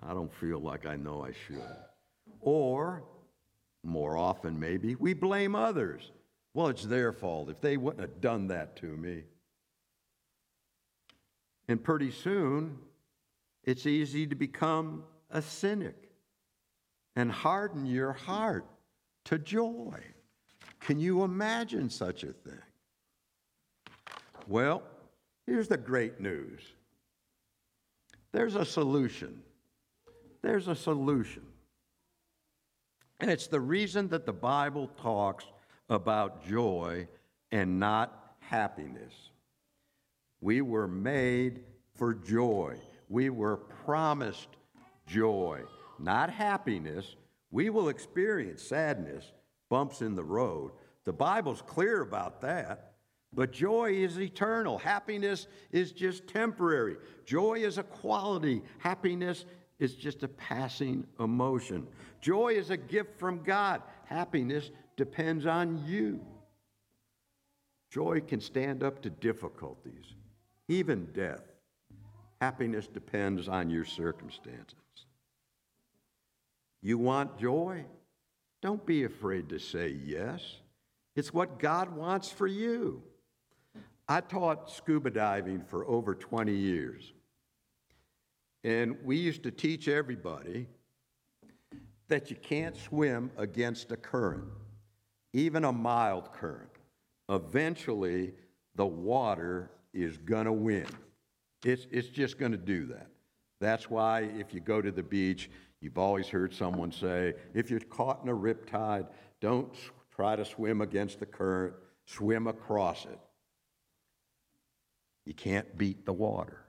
I 0.00 0.14
don't 0.14 0.32
feel 0.32 0.60
like 0.60 0.86
I 0.86 0.94
know 0.94 1.24
I 1.24 1.32
should. 1.32 1.60
Or, 2.40 3.02
more 3.82 4.16
often 4.16 4.60
maybe, 4.60 4.94
we 4.94 5.12
blame 5.12 5.56
others. 5.56 6.12
Well, 6.54 6.68
it's 6.68 6.84
their 6.84 7.12
fault 7.12 7.50
if 7.50 7.60
they 7.60 7.76
wouldn't 7.76 8.00
have 8.00 8.20
done 8.20 8.46
that 8.46 8.76
to 8.76 8.86
me. 8.86 9.24
And 11.66 11.82
pretty 11.82 12.12
soon, 12.12 12.78
it's 13.64 13.86
easy 13.86 14.24
to 14.28 14.36
become 14.36 15.02
a 15.30 15.42
cynic 15.42 16.12
and 17.16 17.28
harden 17.28 17.86
your 17.86 18.12
heart 18.12 18.66
to 19.24 19.36
joy. 19.36 19.98
Can 20.78 21.00
you 21.00 21.24
imagine 21.24 21.90
such 21.90 22.22
a 22.22 22.32
thing? 22.32 22.60
Well, 24.46 24.82
here's 25.46 25.68
the 25.68 25.76
great 25.76 26.20
news 26.20 26.62
there's 28.32 28.56
a 28.56 28.64
solution. 28.64 29.42
There's 30.42 30.68
a 30.68 30.74
solution. 30.74 31.42
And 33.20 33.30
it's 33.30 33.46
the 33.46 33.60
reason 33.60 34.08
that 34.08 34.26
the 34.26 34.32
Bible 34.32 34.90
talks 35.00 35.44
about 35.88 36.44
joy 36.46 37.06
and 37.52 37.78
not 37.78 38.34
happiness. 38.40 39.14
We 40.40 40.60
were 40.60 40.88
made 40.88 41.60
for 41.94 42.12
joy. 42.12 42.76
We 43.08 43.30
were 43.30 43.56
promised 43.56 44.48
joy, 45.06 45.62
not 45.98 46.28
happiness. 46.28 47.14
We 47.50 47.70
will 47.70 47.88
experience 47.88 48.62
sadness, 48.62 49.30
bumps 49.70 50.02
in 50.02 50.16
the 50.16 50.24
road. 50.24 50.72
The 51.04 51.12
Bible's 51.12 51.62
clear 51.62 52.02
about 52.02 52.40
that. 52.40 52.93
But 53.34 53.52
joy 53.52 53.92
is 53.92 54.20
eternal. 54.20 54.78
Happiness 54.78 55.48
is 55.72 55.92
just 55.92 56.28
temporary. 56.28 56.96
Joy 57.24 57.54
is 57.54 57.78
a 57.78 57.82
quality. 57.82 58.62
Happiness 58.78 59.44
is 59.78 59.94
just 59.94 60.22
a 60.22 60.28
passing 60.28 61.06
emotion. 61.18 61.86
Joy 62.20 62.54
is 62.54 62.70
a 62.70 62.76
gift 62.76 63.18
from 63.18 63.42
God. 63.42 63.82
Happiness 64.06 64.70
depends 64.96 65.46
on 65.46 65.84
you. 65.86 66.20
Joy 67.90 68.20
can 68.20 68.40
stand 68.40 68.82
up 68.82 69.02
to 69.02 69.10
difficulties, 69.10 70.14
even 70.68 71.06
death. 71.12 71.42
Happiness 72.40 72.86
depends 72.86 73.48
on 73.48 73.70
your 73.70 73.84
circumstances. 73.84 74.74
You 76.82 76.98
want 76.98 77.38
joy? 77.38 77.84
Don't 78.62 78.84
be 78.84 79.04
afraid 79.04 79.48
to 79.48 79.58
say 79.58 79.88
yes. 80.04 80.40
It's 81.16 81.32
what 81.32 81.58
God 81.58 81.94
wants 81.96 82.30
for 82.30 82.46
you. 82.46 83.02
I 84.08 84.20
taught 84.20 84.70
scuba 84.70 85.10
diving 85.10 85.62
for 85.64 85.86
over 85.86 86.14
20 86.14 86.54
years. 86.54 87.12
And 88.62 88.96
we 89.04 89.16
used 89.16 89.42
to 89.44 89.50
teach 89.50 89.88
everybody 89.88 90.66
that 92.08 92.30
you 92.30 92.36
can't 92.36 92.76
swim 92.76 93.30
against 93.36 93.92
a 93.92 93.96
current, 93.96 94.44
even 95.32 95.64
a 95.64 95.72
mild 95.72 96.32
current. 96.32 96.70
Eventually, 97.28 98.34
the 98.74 98.86
water 98.86 99.70
is 99.94 100.18
going 100.18 100.44
to 100.44 100.52
win. 100.52 100.86
It's, 101.64 101.86
it's 101.90 102.08
just 102.08 102.38
going 102.38 102.52
to 102.52 102.58
do 102.58 102.86
that. 102.86 103.08
That's 103.60 103.88
why 103.88 104.22
if 104.38 104.52
you 104.52 104.60
go 104.60 104.82
to 104.82 104.90
the 104.90 105.02
beach, 105.02 105.50
you've 105.80 105.96
always 105.96 106.28
heard 106.28 106.52
someone 106.52 106.92
say, 106.92 107.34
if 107.54 107.70
you're 107.70 107.80
caught 107.80 108.22
in 108.22 108.28
a 108.28 108.34
riptide, 108.34 109.06
don't 109.40 109.74
try 110.14 110.36
to 110.36 110.44
swim 110.44 110.82
against 110.82 111.20
the 111.20 111.26
current, 111.26 111.74
swim 112.04 112.46
across 112.46 113.06
it. 113.06 113.18
You 115.24 115.34
can't 115.34 115.78
beat 115.78 116.04
the 116.04 116.12
water. 116.12 116.64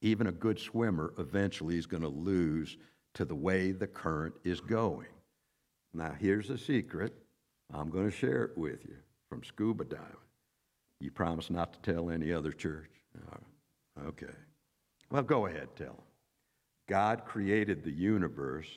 Even 0.00 0.26
a 0.26 0.32
good 0.32 0.58
swimmer 0.58 1.14
eventually 1.18 1.78
is 1.78 1.86
going 1.86 2.02
to 2.02 2.08
lose 2.08 2.76
to 3.14 3.24
the 3.24 3.34
way 3.34 3.70
the 3.70 3.86
current 3.86 4.34
is 4.42 4.60
going. 4.60 5.06
Now, 5.94 6.14
here's 6.18 6.50
a 6.50 6.58
secret. 6.58 7.14
I'm 7.72 7.90
going 7.90 8.10
to 8.10 8.16
share 8.16 8.44
it 8.44 8.58
with 8.58 8.84
you 8.84 8.96
from 9.28 9.44
scuba 9.44 9.84
diving. 9.84 10.06
You 11.00 11.10
promise 11.10 11.50
not 11.50 11.72
to 11.72 11.92
tell 11.92 12.10
any 12.10 12.32
other 12.32 12.52
church? 12.52 12.90
Okay. 14.06 14.26
Well, 15.10 15.22
go 15.22 15.46
ahead, 15.46 15.68
tell 15.76 15.88
them. 15.88 16.02
God 16.88 17.24
created 17.24 17.84
the 17.84 17.92
universe 17.92 18.68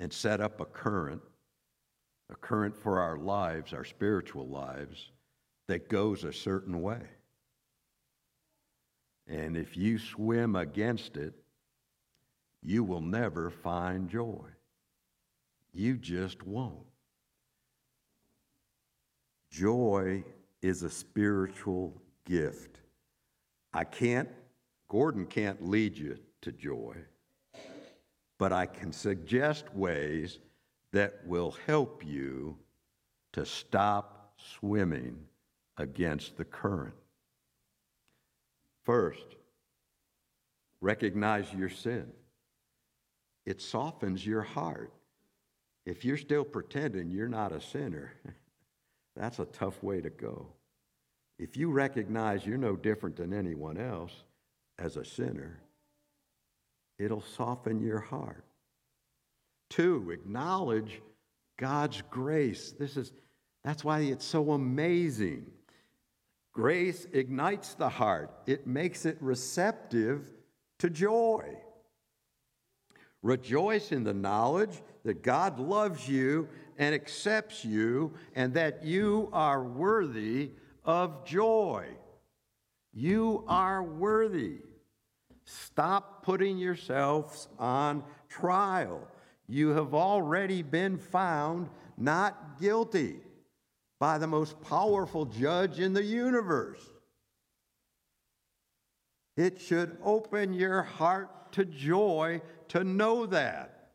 and 0.00 0.12
set 0.12 0.40
up 0.40 0.60
a 0.60 0.64
current, 0.64 1.22
a 2.30 2.34
current 2.34 2.76
for 2.76 2.98
our 2.98 3.18
lives, 3.18 3.72
our 3.72 3.84
spiritual 3.84 4.48
lives, 4.48 5.10
that 5.68 5.88
goes 5.88 6.24
a 6.24 6.32
certain 6.32 6.82
way. 6.82 7.02
And 9.26 9.56
if 9.56 9.76
you 9.76 9.98
swim 9.98 10.56
against 10.56 11.16
it, 11.16 11.34
you 12.62 12.84
will 12.84 13.00
never 13.00 13.50
find 13.50 14.08
joy. 14.08 14.46
You 15.72 15.96
just 15.96 16.42
won't. 16.44 16.86
Joy 19.50 20.24
is 20.60 20.82
a 20.82 20.90
spiritual 20.90 22.00
gift. 22.24 22.78
I 23.72 23.84
can't, 23.84 24.28
Gordon 24.88 25.26
can't 25.26 25.66
lead 25.66 25.96
you 25.96 26.18
to 26.42 26.52
joy, 26.52 26.96
but 28.38 28.52
I 28.52 28.66
can 28.66 28.92
suggest 28.92 29.72
ways 29.74 30.38
that 30.92 31.26
will 31.26 31.56
help 31.66 32.04
you 32.04 32.56
to 33.32 33.46
stop 33.46 34.34
swimming 34.36 35.16
against 35.78 36.36
the 36.36 36.44
current. 36.44 36.94
First, 38.84 39.36
recognize 40.80 41.52
your 41.52 41.68
sin. 41.68 42.12
It 43.46 43.60
softens 43.60 44.24
your 44.24 44.42
heart. 44.42 44.92
If 45.84 46.04
you're 46.04 46.16
still 46.16 46.44
pretending 46.44 47.10
you're 47.10 47.28
not 47.28 47.52
a 47.52 47.60
sinner, 47.60 48.12
that's 49.16 49.38
a 49.38 49.46
tough 49.46 49.82
way 49.82 50.00
to 50.00 50.10
go. 50.10 50.48
If 51.38 51.56
you 51.56 51.70
recognize 51.70 52.46
you're 52.46 52.56
no 52.56 52.76
different 52.76 53.16
than 53.16 53.32
anyone 53.32 53.76
else 53.76 54.12
as 54.78 54.96
a 54.96 55.04
sinner, 55.04 55.60
it'll 56.98 57.22
soften 57.22 57.80
your 57.80 58.00
heart. 58.00 58.44
Two, 59.70 60.10
acknowledge 60.10 61.00
God's 61.58 62.02
grace. 62.10 62.72
This 62.78 62.96
is 62.96 63.12
that's 63.64 63.84
why 63.84 64.00
it's 64.00 64.24
so 64.24 64.52
amazing. 64.52 65.46
Grace 66.52 67.06
ignites 67.12 67.74
the 67.74 67.88
heart, 67.88 68.30
it 68.46 68.66
makes 68.66 69.06
it 69.06 69.16
receptive 69.20 70.30
to 70.78 70.90
joy. 70.90 71.56
Rejoice 73.22 73.92
in 73.92 74.04
the 74.04 74.12
knowledge 74.12 74.82
that 75.04 75.22
God 75.22 75.58
loves 75.58 76.08
you 76.08 76.48
and 76.76 76.94
accepts 76.94 77.64
you 77.64 78.12
and 78.34 78.52
that 78.54 78.84
you 78.84 79.30
are 79.32 79.62
worthy 79.62 80.50
of 80.84 81.24
joy. 81.24 81.86
You 82.92 83.44
are 83.46 83.82
worthy. 83.82 84.58
Stop 85.44 86.24
putting 86.24 86.58
yourselves 86.58 87.48
on 87.58 88.02
trial. 88.28 89.08
You 89.48 89.70
have 89.70 89.94
already 89.94 90.62
been 90.62 90.98
found 90.98 91.68
not 91.96 92.60
guilty 92.60 93.20
by 94.02 94.18
the 94.18 94.26
most 94.26 94.60
powerful 94.62 95.26
judge 95.26 95.78
in 95.78 95.92
the 95.92 96.02
universe. 96.02 96.80
It 99.36 99.60
should 99.60 99.96
open 100.02 100.54
your 100.54 100.82
heart 100.82 101.52
to 101.52 101.64
joy 101.64 102.42
to 102.70 102.82
know 102.82 103.26
that. 103.26 103.90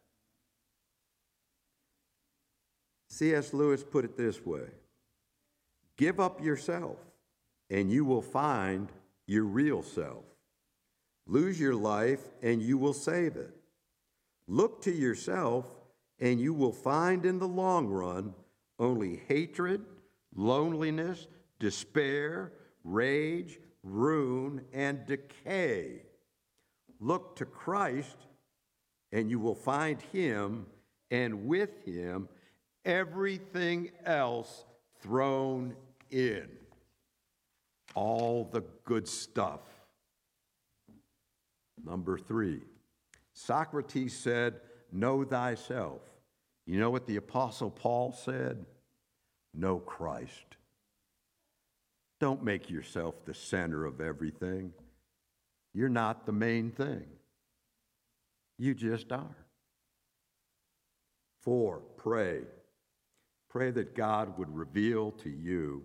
C.S. 3.09 3.53
Lewis 3.53 3.83
put 3.83 4.05
it 4.05 4.15
this 4.15 4.45
way 4.45 4.67
Give 5.97 6.21
up 6.21 6.41
yourself, 6.41 6.99
and 7.69 7.91
you 7.91 8.05
will 8.05 8.21
find 8.21 8.87
your 9.25 9.43
real 9.43 9.83
self. 9.83 10.23
Lose 11.25 11.59
your 11.59 11.75
life, 11.75 12.21
and 12.41 12.61
you 12.61 12.77
will 12.77 12.93
save 12.93 13.35
it. 13.35 13.53
Look 14.47 14.83
to 14.83 14.91
yourself, 14.93 15.65
and 16.17 16.39
you 16.39 16.53
will 16.53 16.71
find 16.71 17.25
in 17.25 17.39
the 17.39 17.47
long 17.49 17.87
run 17.87 18.33
only 18.79 19.21
hatred, 19.27 19.83
loneliness, 20.37 21.27
despair, 21.59 22.53
rage, 22.83 23.59
ruin, 23.83 24.61
and 24.71 25.05
decay. 25.05 26.03
Look 27.01 27.35
to 27.37 27.45
Christ, 27.45 28.15
and 29.11 29.29
you 29.29 29.39
will 29.39 29.55
find 29.55 30.01
Him, 30.13 30.67
and 31.11 31.47
with 31.47 31.85
Him, 31.85 32.29
everything 32.85 33.91
else 34.05 34.63
thrown 35.01 35.75
in. 36.09 36.47
All 37.95 38.47
the 38.51 38.63
good 38.85 39.07
stuff. 39.07 39.61
Number 41.83 42.17
three, 42.17 42.61
Socrates 43.33 44.15
said, 44.15 44.55
Know 44.91 45.23
thyself. 45.23 46.01
You 46.65 46.79
know 46.79 46.89
what 46.89 47.07
the 47.07 47.17
Apostle 47.17 47.69
Paul 47.69 48.11
said? 48.11 48.65
Know 49.57 49.79
Christ. 49.79 50.55
Don't 52.19 52.43
make 52.43 52.69
yourself 52.69 53.25
the 53.25 53.33
center 53.33 53.85
of 53.85 53.99
everything. 53.99 54.71
You're 55.73 55.89
not 55.89 56.25
the 56.25 56.31
main 56.31 56.71
thing. 56.71 57.05
You 58.57 58.73
just 58.73 59.11
are. 59.11 59.35
Four, 61.41 61.81
pray. 61.97 62.41
Pray 63.49 63.71
that 63.71 63.95
God 63.95 64.37
would 64.37 64.55
reveal 64.55 65.11
to 65.23 65.29
you 65.29 65.83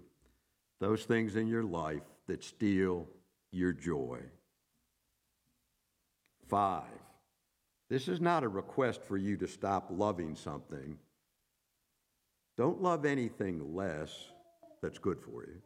those 0.81 1.05
things 1.05 1.37
in 1.37 1.47
your 1.47 1.63
life 1.63 2.03
that 2.27 2.43
steal 2.43 3.07
your 3.53 3.73
joy. 3.73 4.19
Five, 6.49 6.83
this 7.89 8.09
is 8.09 8.21
not 8.21 8.43
a 8.43 8.49
request 8.49 9.03
for 9.05 9.17
you 9.17 9.37
to 9.37 9.47
stop 9.47 9.89
loving 9.91 10.35
something. 10.35 10.99
Don't 12.63 12.81
love 12.81 13.05
anything 13.05 13.75
less 13.75 14.15
that's 14.83 14.99
good 14.99 15.19
for 15.21 15.43
you. 15.43 15.61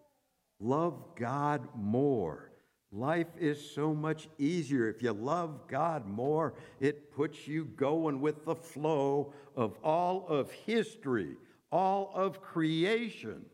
Love 0.61 0.95
God 1.15 1.69
more. 1.75 2.53
Life 2.91 3.27
is 3.39 3.61
so 3.75 3.93
much 3.93 4.31
easier. 4.39 4.89
If 4.89 5.03
you 5.03 5.13
love 5.13 5.69
God 5.69 6.07
more, 6.07 6.55
it 6.81 7.15
puts 7.15 7.47
you 7.47 7.67
going 7.67 8.23
with 8.23 8.47
the 8.47 8.55
flow 8.55 9.35
of 9.55 9.77
all 9.85 10.27
of 10.27 10.51
history, 10.51 11.37
all 11.71 12.13
of 12.15 12.41
creation. 12.41 13.45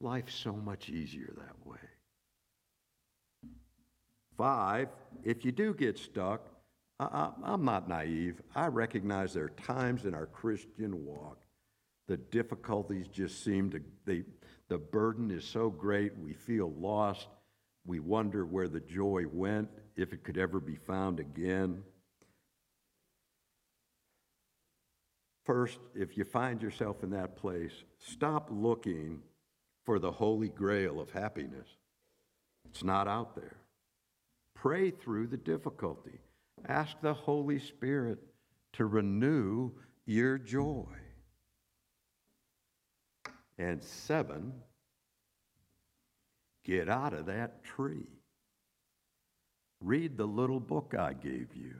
Life's 0.00 0.36
so 0.36 0.52
much 0.52 0.88
easier 0.88 1.34
that 1.38 1.66
way. 1.68 1.78
Five, 4.36 4.90
if 5.24 5.44
you 5.44 5.50
do 5.50 5.74
get 5.74 5.98
stuck, 5.98 6.40
I, 7.00 7.32
am 7.44 7.64
not 7.64 7.88
naive. 7.88 8.42
I 8.54 8.68
recognize 8.68 9.32
there 9.34 9.46
are 9.46 9.48
times 9.48 10.04
in 10.04 10.14
our 10.14 10.26
Christian 10.26 11.04
walk 11.04 11.38
the 12.08 12.16
difficulties 12.16 13.06
just 13.06 13.44
seem 13.44 13.70
to, 13.70 13.80
they, 14.04 14.24
the 14.68 14.78
burden 14.78 15.30
is 15.30 15.44
so 15.44 15.70
great, 15.70 16.18
we 16.18 16.32
feel 16.32 16.72
lost. 16.72 17.28
We 17.86 18.00
wonder 18.00 18.44
where 18.44 18.68
the 18.68 18.80
joy 18.80 19.24
went, 19.30 19.68
if 19.96 20.12
it 20.12 20.24
could 20.24 20.36
ever 20.36 20.58
be 20.58 20.76
found 20.76 21.20
again. 21.20 21.82
First, 25.44 25.78
if 25.94 26.16
you 26.16 26.24
find 26.24 26.60
yourself 26.60 27.02
in 27.02 27.10
that 27.10 27.36
place, 27.36 27.72
stop 27.98 28.48
looking 28.50 29.20
for 29.84 29.98
the 29.98 30.12
holy 30.12 30.48
grail 30.48 31.00
of 31.00 31.10
happiness. 31.10 31.68
It's 32.68 32.84
not 32.84 33.08
out 33.08 33.34
there. 33.34 33.56
Pray 34.54 34.90
through 34.90 35.28
the 35.28 35.38
difficulty. 35.38 36.20
Ask 36.68 37.00
the 37.00 37.14
Holy 37.14 37.58
Spirit 37.58 38.18
to 38.74 38.84
renew 38.84 39.70
your 40.04 40.36
joy. 40.36 40.84
And 43.58 43.82
seven, 43.82 44.52
Get 46.68 46.90
out 46.90 47.14
of 47.14 47.24
that 47.26 47.64
tree. 47.64 48.10
Read 49.80 50.18
the 50.18 50.26
little 50.26 50.60
book 50.60 50.94
I 50.98 51.14
gave 51.14 51.54
you. 51.54 51.76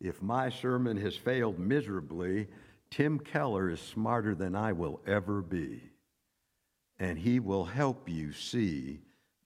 If 0.00 0.22
my 0.22 0.50
sermon 0.50 0.96
has 0.98 1.16
failed 1.16 1.58
miserably, 1.58 2.46
Tim 2.90 3.18
Keller 3.18 3.70
is 3.70 3.80
smarter 3.80 4.36
than 4.36 4.54
I 4.54 4.72
will 4.72 5.00
ever 5.04 5.42
be. 5.42 5.90
And 7.00 7.18
he 7.18 7.40
will 7.40 7.64
help 7.64 8.08
you 8.08 8.32
see 8.32 9.00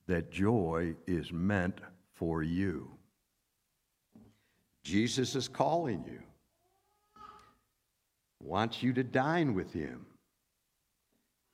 that 0.06 0.30
joy 0.30 0.94
is 1.06 1.32
meant 1.32 1.80
for 2.12 2.42
you. 2.42 2.90
Jesus 4.82 5.34
is 5.34 5.48
calling 5.48 6.04
you, 6.06 6.20
wants 8.42 8.82
you 8.82 8.92
to 8.92 9.02
dine 9.02 9.54
with 9.54 9.72
him. 9.72 10.04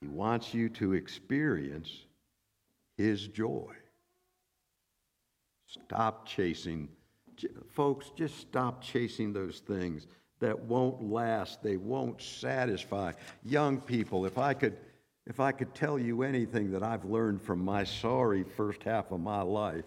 He 0.03 0.09
wants 0.09 0.53
you 0.53 0.69
to 0.71 0.95
experience 0.95 2.07
his 2.97 3.29
joy. 3.29 3.73
Stop 5.69 6.27
chasing, 6.27 6.89
folks, 7.71 8.11
just 8.17 8.39
stop 8.41 8.83
chasing 8.83 9.33
those 9.33 9.61
things 9.61 10.09
that 10.41 10.59
won't 10.59 11.05
last, 11.05 11.63
they 11.63 11.77
won't 11.77 12.21
satisfy. 12.21 13.13
Young 13.45 13.81
people, 13.81 14.27
if 14.27 14.39
I 14.39 14.55
could 14.55 14.77
if 15.25 15.39
I 15.39 15.53
could 15.53 15.73
tell 15.73 16.01
you 16.01 16.23
anything 16.23 16.73
that 16.73 16.83
I've 16.83 17.05
learned 17.05 17.41
from 17.41 17.65
my 17.65 17.85
sorry 17.85 18.43
first 18.43 18.83
half 18.83 19.13
of 19.13 19.21
my 19.21 19.41
life, 19.41 19.85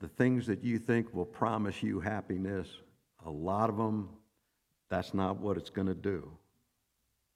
the 0.00 0.08
things 0.08 0.44
that 0.48 0.64
you 0.64 0.80
think 0.80 1.14
will 1.14 1.24
promise 1.24 1.84
you 1.84 2.00
happiness, 2.00 2.66
a 3.24 3.30
lot 3.30 3.70
of 3.70 3.76
them, 3.76 4.08
that's 4.88 5.14
not 5.14 5.38
what 5.38 5.56
it's 5.56 5.70
going 5.70 5.86
to 5.86 5.94
do. 5.94 6.36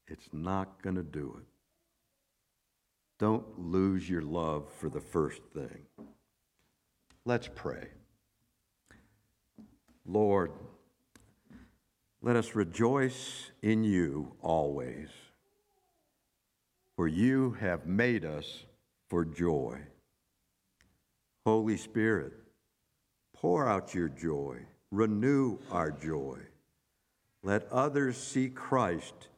It's 0.09 0.29
not 0.33 0.83
going 0.83 0.97
to 0.97 1.03
do 1.03 1.37
it. 1.39 1.47
Don't 3.19 3.59
lose 3.59 4.09
your 4.09 4.23
love 4.23 4.71
for 4.79 4.89
the 4.89 5.01
first 5.01 5.43
thing. 5.53 5.87
Let's 7.25 7.49
pray. 7.55 7.89
Lord, 10.07 10.53
let 12.23 12.37
us 12.37 12.55
rejoice 12.55 13.51
in 13.63 13.85
you 13.85 14.33
always, 14.41 15.09
for 16.97 17.07
you 17.07 17.53
have 17.61 17.87
made 17.87 18.25
us 18.25 18.65
for 19.09 19.25
joy. 19.25 19.79
Holy 21.45 21.77
Spirit, 21.77 22.33
pour 23.35 23.69
out 23.69 23.95
your 23.95 24.09
joy, 24.09 24.59
renew 24.91 25.59
our 25.71 25.91
joy. 25.91 26.39
Let 27.43 27.71
others 27.71 28.17
see 28.17 28.49
Christ 28.49 29.29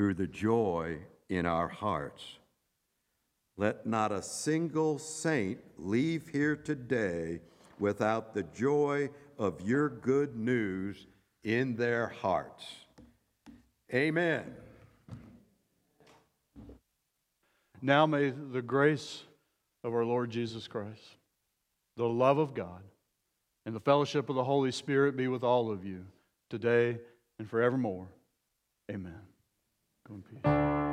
through 0.00 0.14
the 0.14 0.26
joy 0.26 0.96
in 1.28 1.44
our 1.44 1.68
hearts. 1.68 2.24
Let 3.58 3.84
not 3.84 4.12
a 4.12 4.22
single 4.22 4.98
saint 4.98 5.58
leave 5.76 6.28
here 6.28 6.56
today 6.56 7.40
without 7.78 8.32
the 8.32 8.44
joy 8.44 9.10
of 9.38 9.60
your 9.60 9.90
good 9.90 10.34
news 10.36 11.06
in 11.44 11.76
their 11.76 12.06
hearts. 12.06 12.64
Amen. 13.92 14.54
Now 17.82 18.06
may 18.06 18.30
the 18.30 18.62
grace 18.62 19.24
of 19.84 19.92
our 19.92 20.06
Lord 20.06 20.30
Jesus 20.30 20.66
Christ, 20.66 21.18
the 21.98 22.08
love 22.08 22.38
of 22.38 22.54
God, 22.54 22.80
and 23.66 23.76
the 23.76 23.80
fellowship 23.80 24.30
of 24.30 24.36
the 24.36 24.44
Holy 24.44 24.72
Spirit 24.72 25.14
be 25.14 25.28
with 25.28 25.44
all 25.44 25.70
of 25.70 25.84
you 25.84 26.06
today 26.48 26.96
and 27.38 27.46
forevermore. 27.46 28.08
Amen. 28.90 29.29
Go 30.10 30.16
in 30.16 30.22
peace. 30.22 30.89